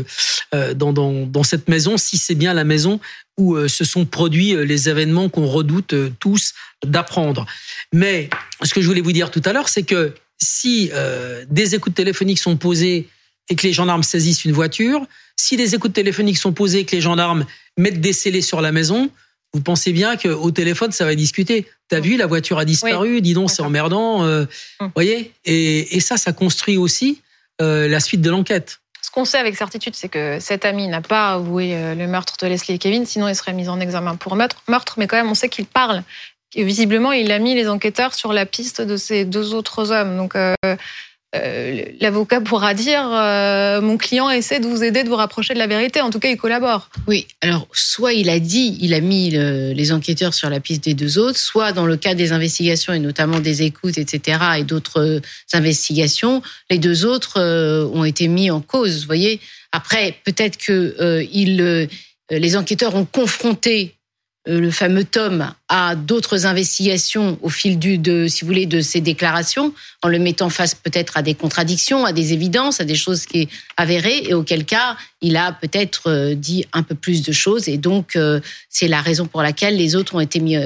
maison. 1.69 1.97
Si 1.97 2.19
c'est 2.19 2.35
bien 2.35 2.55
la 2.55 2.65
maison 2.65 3.01
où 3.37 3.59
se 3.67 3.85
sont 3.85 4.07
produits 4.07 4.55
les 4.65 4.89
événements 4.89 5.29
qu'on 5.29 5.47
redoute 5.47 5.95
tous 6.21 6.55
d'apprendre. 6.85 7.47
Mais 7.93 8.31
ce 8.63 8.73
que 8.73 8.81
je 8.81 8.87
voulais 8.87 9.01
vous 9.01 9.13
dire 9.13 9.33
tout 9.33 9.43
à 9.45 9.53
l'heure, 9.53 9.69
c'est 9.69 9.83
que 9.83 10.15
si 10.41 10.93
des 11.51 11.75
écoutes 11.75 11.95
téléphoniques 11.95 12.39
sont 12.39 12.57
posées 12.57 13.09
et 13.49 13.57
que 13.57 13.67
les 13.67 13.73
gendarmes 13.73 14.03
saisissent 14.03 14.45
une 14.45 14.53
voiture, 14.53 15.07
si 15.37 15.57
des 15.57 15.75
écoutes 15.75 15.93
téléphoniques 15.93 16.39
sont 16.39 16.53
posées 16.53 16.81
et 16.81 16.85
que 16.85 16.97
les 16.97 17.03
gendarmes 17.03 17.47
mettent 17.77 18.01
des 18.01 18.13
scellés 18.13 18.43
sur 18.43 18.61
la 18.61 18.73
maison, 18.73 19.11
vous 19.53 19.61
pensez 19.61 19.93
bien 19.93 20.17
qu'au 20.17 20.51
téléphone, 20.51 20.91
ça 20.91 21.05
va 21.05 21.15
discuter. 21.15 21.67
T'as 21.89 22.01
vu, 22.01 22.17
la 22.17 22.27
voiture 22.27 22.59
a 22.59 22.65
disparu, 22.65 23.21
dis 23.21 23.35
donc, 23.35 23.51
c'est 23.51 23.63
emmerdant. 23.63 24.25
Euh, 24.25 24.47
hum. 24.81 24.91
voyez 24.95 25.33
et, 25.45 26.01
ça, 26.01 26.17
ça 26.17 26.33
construit 26.33 26.77
aussi 26.77 27.21
euh, 27.63 27.87
la 27.89 28.01
suite 28.01 28.21
de 28.21 28.31
l'enquête. 28.31 28.81
Ce 29.01 29.11
qu'on 29.11 29.25
sait 29.25 29.39
avec 29.39 29.57
certitude, 29.57 29.95
c'est 29.95 30.09
que 30.09 30.39
cet 30.41 30.65
ami 30.65 30.89
n'a 30.89 31.03
pas 31.03 31.35
avoué 31.35 31.77
euh, 31.77 31.95
le 31.95 32.07
meurtre 32.09 32.37
de 32.41 32.47
Leslie 32.49 32.75
et 32.75 32.79
Kevin, 32.79 33.07
sinon 33.07 33.29
il 33.29 33.37
serait 33.37 33.53
mis 33.53 33.69
en 33.69 33.79
examen 33.79 34.17
pour 34.17 34.35
meurtre. 34.35 34.63
meurtre 34.67 34.95
mais 34.97 35.07
quand 35.07 35.17
même, 35.17 35.31
on 35.31 35.35
sait 35.35 35.49
qu'il 35.49 35.67
parle. 35.67 36.03
Et 36.55 36.65
visiblement, 36.65 37.13
il 37.13 37.31
a 37.31 37.39
mis 37.39 37.55
les 37.55 37.69
enquêteurs 37.69 38.15
sur 38.15 38.33
la 38.33 38.47
piste 38.47 38.81
de 38.81 38.97
ces 38.97 39.25
deux 39.25 39.55
autres 39.55 39.93
hommes. 39.93 40.17
Donc, 40.17 40.35
euh, 40.37 40.55
l'avocat 42.01 42.41
pourra 42.41 42.75
dire 42.75 43.09
euh, 43.13 43.81
mon 43.81 43.97
client 43.97 44.31
essaie 44.31 44.61
de 44.61 44.67
vous 44.67 44.83
aider 44.85 45.03
de 45.05 45.09
vous 45.09 45.17
rapprocher 45.17 45.55
de 45.55 45.59
la 45.59 45.67
vérité. 45.67 46.01
En 46.01 46.11
tout 46.11 46.19
cas, 46.19 46.29
il 46.29 46.37
collabore. 46.37 46.89
Oui. 47.07 47.27
Alors, 47.41 47.67
soit 47.73 48.13
il 48.13 48.31
a 48.31 48.39
dit, 48.39 48.79
il 48.81 48.95
a 48.95 49.01
mis 49.01 49.31
les 49.31 49.93
enquêteurs 49.93 50.35
sur 50.35 50.51
la 50.51 50.61
piste 50.61 50.85
des 50.85 50.95
deux 50.95 51.19
autres, 51.19 51.39
soit 51.39 51.73
dans 51.73 51.87
le 51.87 51.97
cas 51.97 52.15
des 52.15 52.33
investigations 52.33 52.93
et 52.93 52.99
notamment 52.99 53.41
des 53.41 53.63
écoutes, 53.63 53.99
etc. 53.99 54.39
et 54.59 54.65
d'autres 54.65 55.21
investigations, 55.53 56.43
les 56.71 56.79
deux 56.79 57.05
autres 57.05 57.41
euh, 57.41 57.87
ont 57.93 58.05
été 58.05 58.29
mis 58.29 58.51
en 58.51 58.61
cause. 58.61 59.01
Vous 59.01 59.07
voyez. 59.07 59.41
Après, 59.73 60.15
peut-être 60.25 60.57
que 60.57 61.27
les 62.31 62.57
enquêteurs 62.57 62.95
ont 62.95 63.05
confronté 63.05 63.95
euh, 63.95 64.04
le 64.47 64.71
fameux 64.71 65.05
Tom 65.05 65.53
à 65.69 65.95
d'autres 65.95 66.45
investigations 66.47 67.39
au 67.43 67.49
fil 67.49 67.79
du, 67.79 67.97
de, 67.97 68.27
si 68.29 68.43
vous 68.43 68.49
voulez, 68.49 68.67
de 68.67 68.81
ses 68.81 69.01
déclarations, 69.01 69.73
en 70.03 70.09
le 70.09 70.19
mettant 70.19 70.51
face 70.51 70.75
peut-être 70.75 71.17
à 71.17 71.23
des 71.23 71.35
contradictions, 71.35 72.05
à 72.05 72.13
des 72.13 72.33
évidences, 72.33 72.81
à 72.81 72.85
des 72.85 72.95
choses 72.95 73.25
qui 73.25 73.43
est 73.43 73.49
avérées, 73.77 74.25
et 74.29 74.35
auquel 74.35 74.65
cas 74.65 74.97
il 75.23 75.37
a 75.37 75.53
peut-être 75.53 76.11
euh, 76.11 76.35
dit 76.35 76.67
un 76.73 76.83
peu 76.83 76.95
plus 76.95 77.23
de 77.23 77.33
choses, 77.33 77.69
et 77.69 77.79
donc 77.79 78.17
euh, 78.17 78.41
c'est 78.69 78.89
la 78.89 79.01
raison 79.01 79.27
pour 79.27 79.43
laquelle 79.43 79.77
les 79.77 79.97
autres 79.97 80.15
ont 80.15 80.21
été 80.21 80.41
mis 80.41 80.57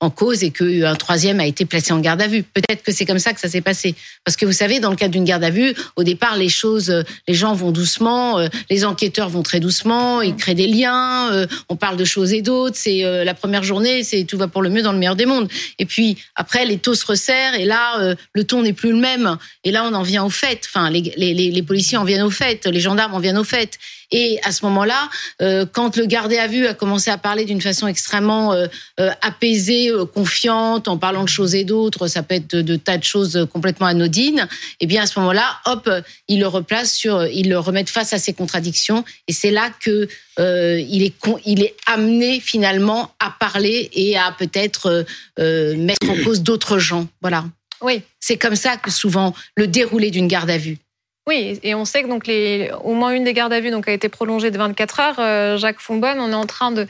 en 0.00 0.10
cause 0.10 0.44
et 0.44 0.50
qu'un 0.50 0.94
troisième 0.94 1.40
a 1.40 1.46
été 1.46 1.64
placé 1.64 1.92
en 1.92 1.98
garde 1.98 2.22
à 2.22 2.28
vue. 2.28 2.42
Peut-être 2.42 2.82
que 2.82 2.92
c'est 2.92 3.04
comme 3.04 3.18
ça 3.18 3.32
que 3.32 3.40
ça 3.40 3.48
s'est 3.48 3.60
passé. 3.60 3.94
Parce 4.24 4.36
que 4.36 4.46
vous 4.46 4.52
savez, 4.52 4.78
dans 4.78 4.90
le 4.90 4.96
cadre 4.96 5.12
d'une 5.12 5.24
garde 5.24 5.42
à 5.42 5.50
vue, 5.50 5.74
au 5.96 6.04
départ, 6.04 6.36
les 6.36 6.48
choses, 6.48 6.90
euh, 6.90 7.02
les 7.26 7.34
gens 7.34 7.54
vont 7.54 7.72
doucement, 7.72 8.38
euh, 8.38 8.46
les 8.70 8.84
enquêteurs 8.84 9.28
vont 9.28 9.42
très 9.42 9.58
doucement, 9.58 10.22
ils 10.22 10.36
créent 10.36 10.54
des 10.54 10.68
liens, 10.68 11.32
euh, 11.32 11.46
on 11.68 11.74
parle 11.74 11.96
de 11.96 12.04
choses 12.04 12.32
et 12.32 12.42
d'autres. 12.42 12.76
C'est 12.76 13.02
la 13.24 13.34
première 13.34 13.62
journée, 13.62 14.04
c'est 14.04 14.24
tout 14.24 14.38
va 14.38 14.48
pour 14.48 14.62
le 14.62 14.70
mieux 14.70 14.82
dans 14.82 14.92
le 14.92 14.98
meilleur 14.98 15.16
des 15.16 15.26
mondes. 15.26 15.48
Et 15.78 15.84
puis 15.84 16.16
après, 16.36 16.64
les 16.64 16.78
taux 16.78 16.94
se 16.94 17.04
resserrent 17.04 17.54
et 17.54 17.64
là, 17.64 18.14
le 18.32 18.44
ton 18.44 18.62
n'est 18.62 18.72
plus 18.72 18.90
le 18.90 18.98
même. 18.98 19.36
Et 19.64 19.70
là, 19.70 19.84
on 19.84 19.94
en 19.94 20.02
vient 20.02 20.24
au 20.24 20.30
fait. 20.30 20.62
Enfin, 20.66 20.90
les, 20.90 21.12
les, 21.16 21.34
les 21.34 21.62
policiers 21.62 21.98
en 21.98 22.04
viennent 22.04 22.22
au 22.22 22.30
fait, 22.30 22.66
les 22.66 22.80
gendarmes 22.80 23.14
en 23.14 23.20
viennent 23.20 23.38
au 23.38 23.44
fait. 23.44 23.78
Et 24.10 24.38
à 24.42 24.52
ce 24.52 24.64
moment-là, 24.66 25.10
euh, 25.42 25.66
quand 25.70 25.96
le 25.96 26.06
gardé 26.06 26.38
à 26.38 26.46
vue 26.46 26.66
a 26.66 26.74
commencé 26.74 27.10
à 27.10 27.18
parler 27.18 27.44
d'une 27.44 27.60
façon 27.60 27.86
extrêmement 27.86 28.52
euh, 28.52 28.66
euh, 29.00 29.10
apaisée, 29.20 29.90
confiante, 30.14 30.88
en 30.88 30.96
parlant 30.96 31.24
de 31.24 31.28
choses 31.28 31.54
et 31.54 31.64
d'autres, 31.64 32.06
ça 32.06 32.22
peut 32.22 32.36
être 32.36 32.56
de, 32.56 32.76
tas 32.76 32.96
de 32.96 33.04
choses 33.04 33.46
complètement 33.52 33.86
anodines. 33.86 34.48
Et 34.80 34.84
eh 34.84 34.86
bien 34.86 35.02
à 35.02 35.06
ce 35.06 35.18
moment-là, 35.20 35.58
hop, 35.66 35.90
il 36.26 36.40
le 36.40 36.46
replace 36.46 36.94
sur, 36.94 37.26
il 37.26 37.48
le 37.50 37.58
remet 37.58 37.84
face 37.84 38.12
à 38.12 38.18
ses 38.18 38.32
contradictions. 38.32 39.04
Et 39.26 39.32
c'est 39.32 39.50
là 39.50 39.70
que 39.80 40.08
il 40.38 41.02
est 41.02 41.14
il 41.44 41.62
est 41.62 41.74
amené 41.86 42.40
finalement 42.40 43.12
à 43.18 43.34
parler 43.38 43.90
et 43.92 44.16
à 44.16 44.34
peut-être 44.38 45.04
mettre 45.38 46.08
en 46.08 46.24
cause 46.24 46.42
d'autres 46.42 46.78
gens. 46.78 47.08
Voilà. 47.20 47.44
Oui. 47.80 48.02
C'est 48.20 48.36
comme 48.36 48.56
ça 48.56 48.76
que 48.76 48.90
souvent 48.90 49.34
le 49.56 49.66
déroulé 49.66 50.10
d'une 50.10 50.28
garde 50.28 50.50
à 50.50 50.58
vue. 50.58 50.78
Oui, 51.28 51.60
et 51.62 51.74
on 51.74 51.84
sait 51.84 52.02
que 52.02 52.08
donc 52.08 52.26
les, 52.26 52.70
au 52.84 52.94
moins 52.94 53.10
une 53.10 53.24
des 53.24 53.34
gardes 53.34 53.52
à 53.52 53.60
vue 53.60 53.70
donc, 53.70 53.86
a 53.86 53.92
été 53.92 54.08
prolongée 54.08 54.50
de 54.50 54.56
24 54.56 55.00
heures. 55.00 55.18
Euh, 55.18 55.58
Jacques 55.58 55.78
Fonbonne, 55.78 56.18
on 56.20 56.30
est 56.30 56.34
en 56.34 56.46
train 56.46 56.72
de, 56.72 56.86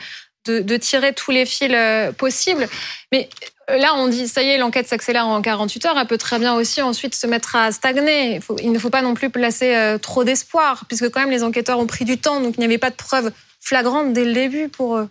de, 0.47 0.77
tirer 0.77 1.13
tous 1.13 1.33
les 1.33 1.45
fils 1.45 1.73
euh, 1.75 2.13
possibles. 2.13 2.69
Mais 3.11 3.29
euh, 3.69 3.79
là, 3.79 3.97
on 3.97 4.07
dit, 4.07 4.29
ça 4.29 4.45
y 4.45 4.47
est, 4.51 4.57
l'enquête 4.57 4.87
s'accélère 4.87 5.27
en 5.27 5.43
48 5.43 5.87
heures. 5.87 5.99
Elle 5.99 6.07
peut 6.07 6.19
très 6.19 6.39
bien 6.39 6.55
aussi 6.55 6.81
ensuite 6.81 7.17
se 7.17 7.27
mettre 7.27 7.57
à 7.57 7.73
stagner. 7.73 8.39
Il, 8.63 8.71
ne 8.71 8.79
faut 8.79 8.91
pas 8.91 9.03
non 9.03 9.15
plus 9.15 9.29
placer 9.29 9.97
trop 10.01 10.23
d'espoir, 10.23 10.85
puisque 10.87 11.11
quand 11.11 11.19
même 11.19 11.33
les 11.33 11.43
enquêteurs 11.43 11.81
ont 11.81 11.89
pris 11.89 12.05
du 12.05 12.17
temps, 12.17 12.41
donc 12.41 12.55
il 12.59 12.61
n'y 12.61 12.67
avait 12.67 12.79
pas 12.79 12.91
de 12.91 12.97
preuves 12.97 13.33
flagrantes 13.59 14.13
dès 14.13 14.25
le 14.25 14.35
début 14.35 14.69
pour 14.69 14.99
eux. 14.99 15.09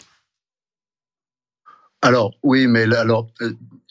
Alors 2.02 2.32
oui, 2.44 2.68
mais 2.68 2.84
alors 2.96 3.28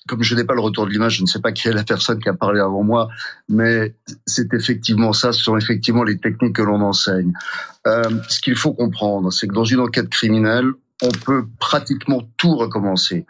comme 0.07 0.23
je 0.23 0.35
n'ai 0.35 0.45
pas 0.45 0.55
le 0.55 0.61
retour 0.61 0.87
de 0.87 0.91
l'image, 0.91 1.17
je 1.17 1.23
ne 1.23 1.27
sais 1.27 1.41
pas 1.41 1.53
qui 1.53 1.69
est 1.69 1.73
la 1.73 1.85
personne 1.85 2.19
qui 2.21 2.29
a 2.29 2.35
parlé 2.35 2.61
avant 2.61 2.83
moi, 2.83 3.09
mais 3.49 3.95
c'est 4.27 4.53
effectivement 4.55 5.13
ça, 5.13 5.33
ce 5.33 5.43
sont 5.43 5.57
effectivement 5.57 6.05
les 6.05 6.19
techniques 6.19 6.57
que 6.57 6.63
l'on 6.63 6.81
enseigne. 6.81 7.33
Euh, 7.87 8.03
ce 8.29 8.41
qu'il 8.41 8.57
faut 8.57 8.73
comprendre, 8.73 9.33
c'est 9.33 9.47
que 9.47 9.55
dans 9.55 9.65
une 9.65 9.81
enquête 9.81 10.09
criminelle, 10.09 10.71
on 11.03 11.11
peut 11.11 11.47
pratiquement 11.59 12.23
tout 12.37 12.57
recommencer. 12.57 13.27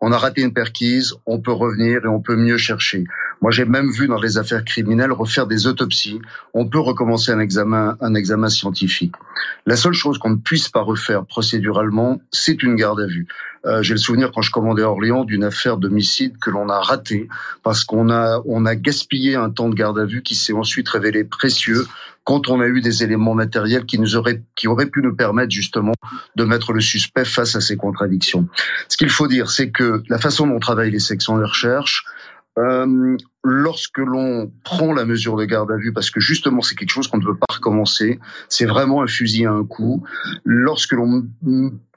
On 0.00 0.12
a 0.12 0.18
raté 0.18 0.42
une 0.42 0.54
perquise, 0.54 1.14
on 1.26 1.40
peut 1.40 1.52
revenir 1.52 2.04
et 2.04 2.08
on 2.08 2.20
peut 2.20 2.36
mieux 2.36 2.56
chercher. 2.56 3.04
Moi, 3.40 3.50
j'ai 3.50 3.64
même 3.64 3.90
vu 3.90 4.06
dans 4.06 4.20
les 4.20 4.36
affaires 4.36 4.64
criminelles 4.64 5.12
refaire 5.12 5.46
des 5.46 5.66
autopsies. 5.66 6.20
On 6.52 6.66
peut 6.66 6.78
recommencer 6.78 7.32
un 7.32 7.40
examen, 7.40 7.96
un 8.00 8.14
examen 8.14 8.48
scientifique. 8.48 9.14
La 9.66 9.76
seule 9.76 9.94
chose 9.94 10.18
qu'on 10.18 10.30
ne 10.30 10.36
puisse 10.36 10.68
pas 10.68 10.82
refaire 10.82 11.24
procéduralement, 11.24 12.20
c'est 12.30 12.62
une 12.62 12.74
garde 12.74 13.00
à 13.00 13.06
vue. 13.06 13.26
Euh, 13.66 13.82
j'ai 13.82 13.94
le 13.94 13.98
souvenir 13.98 14.30
quand 14.32 14.40
je 14.40 14.50
commandais 14.50 14.82
à 14.82 14.90
Orléans 14.90 15.24
d'une 15.24 15.44
affaire 15.44 15.76
d'homicide 15.76 16.38
que 16.38 16.50
l'on 16.50 16.68
a 16.70 16.80
raté 16.80 17.28
parce 17.62 17.84
qu'on 17.84 18.10
a 18.10 18.40
on 18.46 18.64
a 18.64 18.74
gaspillé 18.74 19.36
un 19.36 19.50
temps 19.50 19.68
de 19.68 19.74
garde 19.74 19.98
à 19.98 20.06
vue 20.06 20.22
qui 20.22 20.34
s'est 20.34 20.54
ensuite 20.54 20.88
révélé 20.88 21.24
précieux 21.24 21.86
quand 22.24 22.48
on 22.48 22.60
a 22.60 22.66
eu 22.66 22.80
des 22.80 23.02
éléments 23.02 23.34
matériels 23.34 23.84
qui 23.84 23.98
nous 23.98 24.16
auraient 24.16 24.42
qui 24.56 24.66
auraient 24.66 24.86
pu 24.86 25.02
nous 25.02 25.14
permettre 25.14 25.50
justement 25.50 25.92
de 26.36 26.44
mettre 26.44 26.72
le 26.72 26.80
suspect 26.80 27.26
face 27.26 27.54
à 27.54 27.60
ces 27.60 27.76
contradictions. 27.76 28.48
Ce 28.88 28.96
qu'il 28.96 29.10
faut 29.10 29.26
dire, 29.26 29.50
c'est 29.50 29.70
que 29.70 30.02
la 30.08 30.18
façon 30.18 30.46
dont 30.46 30.58
travaillent 30.58 30.90
les 30.90 30.98
sections 30.98 31.36
de 31.36 31.44
recherche, 31.44 32.04
euh, 32.58 33.16
lorsque 33.44 33.98
l'on 33.98 34.52
prend 34.64 34.92
la 34.92 35.04
mesure 35.04 35.36
de 35.36 35.44
garde 35.44 35.70
à 35.70 35.76
vue, 35.76 35.92
parce 35.92 36.10
que 36.10 36.20
justement 36.20 36.62
c'est 36.62 36.74
quelque 36.74 36.90
chose 36.90 37.08
qu'on 37.08 37.18
ne 37.18 37.24
veut 37.24 37.36
pas 37.36 37.54
recommencer, 37.54 38.18
c'est 38.48 38.66
vraiment 38.66 39.02
un 39.02 39.06
fusil 39.06 39.46
à 39.46 39.52
un 39.52 39.64
coup. 39.64 40.02
Lorsque 40.44 40.92
l'on 40.92 41.26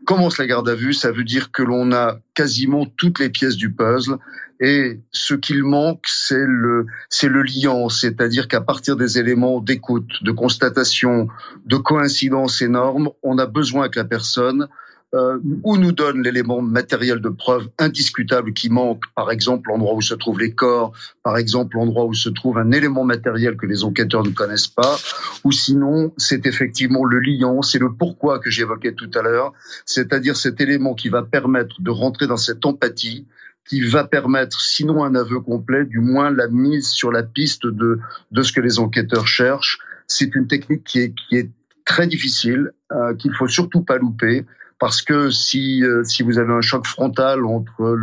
commence 0.06 0.38
la 0.38 0.46
garde 0.46 0.70
à 0.70 0.76
vue, 0.76 0.94
ça 0.94 1.12
veut 1.12 1.24
dire 1.24 1.52
que 1.52 1.64
l'on 1.64 1.92
a 1.92 2.20
quasiment 2.34 2.86
toutes 2.86 3.20
les 3.20 3.30
pièces 3.30 3.56
du 3.56 3.72
puzzle 3.72 4.18
et 4.60 5.02
ce 5.12 5.34
qu'il 5.34 5.64
manque, 5.64 6.06
c'est 6.08 6.46
le, 6.46 6.86
c'est 7.10 7.28
le 7.28 7.44
liant, 7.44 7.90
c'est-à-dire 7.90 8.48
qu'à 8.48 8.62
partir 8.62 8.96
des 8.96 9.20
éléments 9.20 9.60
d'écoute, 9.60 10.10
de 10.22 10.32
constatation, 10.32 11.28
de 11.66 11.76
coïncidence 11.76 12.62
énorme, 12.62 13.10
on 13.24 13.38
a 13.40 13.46
besoin 13.46 13.90
que 13.90 14.00
la 14.00 14.06
personne 14.06 14.68
euh, 15.14 15.38
ou 15.64 15.78
nous 15.78 15.92
donne 15.92 16.24
l'élément 16.24 16.62
matériel 16.62 17.20
de 17.20 17.30
preuve 17.30 17.70
indiscutable 17.78 18.54
qui 18.54 18.70
manque, 18.70 19.04
par 19.16 19.32
exemple 19.32 19.70
l'endroit 19.70 19.94
où 19.94 20.02
se 20.02 20.16
trouvent 20.16 20.40
les 20.40 20.54
corps, 20.54 20.92
par 21.24 21.38
exemple 21.38 21.76
l'endroit 21.76 22.06
où 22.06 22.14
se 22.14 22.30
trouve 22.30 22.58
un 22.58 22.72
élément 22.72 23.04
matériel 23.04 23.56
que 23.56 23.66
les 23.66 23.84
enquêteurs 23.84 24.24
ne 24.24 24.32
connaissent 24.32 24.68
pas, 24.68 24.98
ou 25.44 25.52
sinon 25.52 26.14
c'est 26.18 26.46
effectivement 26.48 27.06
le 27.06 27.20
liant, 27.20 27.62
c'est 27.62 27.80
le 27.80 27.94
pourquoi 27.94 28.40
que 28.40 28.50
j'évoquais 28.50 28.94
tout 28.94 29.12
à 29.14 29.22
l'heure, 29.22 29.54
c'est-à-dire 29.86 30.36
cet 30.36 30.62
élément 30.62 30.94
qui 30.96 31.10
va 31.10 31.22
permettre 31.22 31.82
de 31.82 31.92
rentrer 31.92 32.28
dans 32.28 32.38
cette 32.38 32.66
empathie, 32.66 33.28
qui 33.68 33.82
va 33.82 34.04
permettre, 34.04 34.60
sinon 34.60 35.04
un 35.04 35.16
aveu 35.16 35.40
complet, 35.40 35.86
du 35.86 36.00
moins 36.00 36.32
la 36.32 36.48
mise 36.48 36.88
sur 36.88 37.12
la 37.12 37.24
piste 37.24 37.66
de, 37.66 38.00
de 38.32 38.42
ce 38.42 38.52
que 38.52 38.62
les 38.62 38.80
enquêteurs 38.80 39.28
cherchent. 39.28 39.80
C'est 40.08 40.36
une 40.36 40.48
technique 40.48 40.84
qui 40.84 41.00
est, 41.00 41.14
qui 41.14 41.38
est 41.38 41.50
très 41.86 42.08
difficile, 42.08 42.72
euh, 42.92 43.14
qu'il 43.16 43.34
faut 43.34 43.48
surtout 43.48 43.82
pas 43.82 43.98
louper, 43.98 44.46
parce 44.84 45.02
que 45.02 45.30
si 45.30 45.82
euh, 45.82 46.04
si 46.04 46.24
vous 46.24 46.40
avez 46.40 46.52
un 46.52 46.60
choc 46.60 46.86
frontal 46.86 47.46
entre 47.46 47.96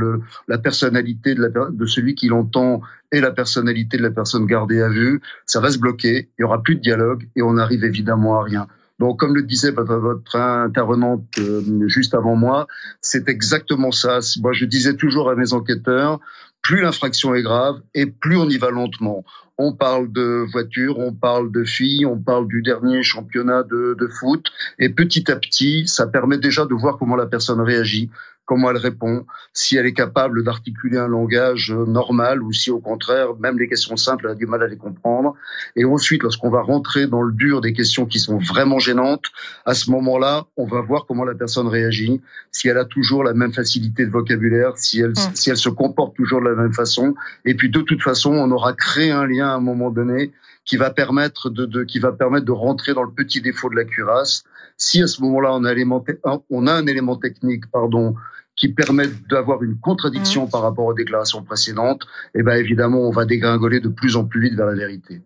la 0.48 0.56
personnalité 0.56 1.34
de, 1.34 1.84
celui 1.84 2.14
qui 2.14 2.28
l'entend 2.28 2.80
et 3.12 3.20
la 3.20 3.32
personnalité 3.32 3.98
de 3.98 4.02
la 4.02 4.10
personne 4.10 4.46
gardée 4.46 4.80
à 4.80 4.88
vue, 4.88 5.20
ça 5.44 5.60
va 5.60 5.70
se 5.70 5.76
bloquer, 5.76 6.30
il 6.38 6.40
y 6.40 6.44
aura 6.44 6.62
plus 6.62 6.76
de 6.76 6.80
dialogue 6.80 7.28
et 7.36 7.42
on 7.42 7.58
arrive 7.58 7.84
évidemment 7.84 8.40
à 8.40 8.44
rien. 8.44 8.66
Donc, 8.98 9.20
comme 9.20 9.34
le 9.34 9.42
disait 9.42 9.72
votre 9.72 10.36
intervenante 10.36 11.26
euh, 11.38 11.86
juste 11.86 12.14
avant 12.14 12.34
moi, 12.34 12.66
c'est 13.02 13.28
exactement 13.28 13.92
ça. 13.92 14.20
Moi, 14.40 14.54
je 14.54 14.64
disais 14.64 14.94
toujours 14.94 15.28
à 15.28 15.34
mes 15.34 15.52
enquêteurs, 15.52 16.18
plus 16.62 16.80
l'infraction 16.80 17.34
est 17.34 17.42
grave 17.42 17.82
et 17.92 18.06
plus 18.06 18.38
on 18.38 18.48
y 18.48 18.56
va 18.56 18.70
lentement. 18.70 19.22
On 19.62 19.75
parle 19.75 20.11
de 20.11 20.46
voiture, 20.51 20.99
on 20.99 21.12
parle 21.12 21.53
de 21.53 21.64
filles, 21.64 22.07
on 22.07 22.18
parle 22.18 22.49
du 22.49 22.62
dernier 22.62 23.03
championnat 23.03 23.62
de, 23.62 23.94
de 23.99 24.07
foot, 24.09 24.46
et 24.79 24.88
petit 24.88 25.31
à 25.31 25.37
petit, 25.37 25.87
ça 25.87 26.07
permet 26.07 26.38
déjà 26.38 26.64
de 26.64 26.73
voir 26.73 26.96
comment 26.96 27.14
la 27.14 27.27
personne 27.27 27.61
réagit 27.61 28.09
comment 28.50 28.72
elle 28.72 28.78
répond, 28.78 29.26
si 29.52 29.76
elle 29.76 29.86
est 29.86 29.92
capable 29.92 30.42
d'articuler 30.42 30.98
un 30.98 31.06
langage 31.06 31.70
euh, 31.70 31.86
normal 31.86 32.42
ou 32.42 32.52
si 32.52 32.72
au 32.72 32.80
contraire, 32.80 33.36
même 33.38 33.60
les 33.60 33.68
questions 33.68 33.96
simples, 33.96 34.24
elle 34.26 34.32
a 34.32 34.34
du 34.34 34.46
mal 34.46 34.60
à 34.64 34.66
les 34.66 34.76
comprendre. 34.76 35.36
Et 35.76 35.84
ensuite, 35.84 36.24
lorsqu'on 36.24 36.50
va 36.50 36.60
rentrer 36.60 37.06
dans 37.06 37.22
le 37.22 37.32
dur 37.32 37.60
des 37.60 37.72
questions 37.72 38.06
qui 38.06 38.18
sont 38.18 38.38
vraiment 38.38 38.80
gênantes, 38.80 39.26
à 39.66 39.74
ce 39.74 39.88
moment-là, 39.92 40.46
on 40.56 40.66
va 40.66 40.80
voir 40.80 41.06
comment 41.06 41.24
la 41.24 41.36
personne 41.36 41.68
réagit, 41.68 42.20
si 42.50 42.66
elle 42.66 42.78
a 42.78 42.84
toujours 42.84 43.22
la 43.22 43.34
même 43.34 43.52
facilité 43.52 44.04
de 44.04 44.10
vocabulaire, 44.10 44.76
si 44.76 44.98
elle, 44.98 45.10
mmh. 45.10 45.34
si 45.34 45.50
elle 45.50 45.56
se 45.56 45.68
comporte 45.68 46.16
toujours 46.16 46.40
de 46.40 46.48
la 46.48 46.56
même 46.56 46.72
façon. 46.72 47.14
Et 47.44 47.54
puis 47.54 47.70
de 47.70 47.82
toute 47.82 48.02
façon, 48.02 48.32
on 48.32 48.50
aura 48.50 48.72
créé 48.72 49.12
un 49.12 49.26
lien 49.26 49.46
à 49.46 49.54
un 49.54 49.60
moment 49.60 49.92
donné 49.92 50.32
qui 50.64 50.76
va 50.76 50.90
permettre 50.90 51.50
de, 51.50 51.66
de, 51.66 51.84
qui 51.84 52.00
va 52.00 52.10
permettre 52.10 52.46
de 52.46 52.52
rentrer 52.52 52.94
dans 52.94 53.04
le 53.04 53.12
petit 53.12 53.40
défaut 53.40 53.70
de 53.70 53.76
la 53.76 53.84
cuirasse. 53.84 54.42
Si 54.76 55.02
à 55.02 55.06
ce 55.06 55.22
moment-là 55.22 55.50
on 55.52 55.64
a, 55.64 55.72
élément, 55.72 56.04
on 56.50 56.66
a 56.66 56.72
un 56.72 56.86
élément 56.86 57.16
technique, 57.16 57.70
pardon, 57.70 58.14
qui 58.61 58.68
permettent 58.68 59.27
d'avoir 59.29 59.62
une 59.62 59.79
contradiction 59.81 60.46
mmh. 60.46 60.51
par 60.51 60.61
rapport 60.61 60.85
aux 60.85 60.94
déclarations 60.94 61.42
précédentes, 61.42 62.03
eh 62.35 62.42
ben 62.42 62.57
évidemment, 62.57 63.01
on 63.01 63.11
va 63.11 63.25
dégringoler 63.25 63.81
de 63.81 63.88
plus 63.88 64.16
en 64.16 64.25
plus 64.25 64.42
vite 64.42 64.55
vers 64.55 64.66
la 64.66 64.75
vérité. 64.75 65.23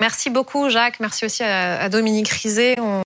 Merci 0.00 0.28
beaucoup, 0.28 0.68
Jacques. 0.68 1.00
Merci 1.00 1.24
aussi 1.24 1.42
à, 1.42 1.88
Dominique 1.88 2.28
Rizet. 2.28 2.76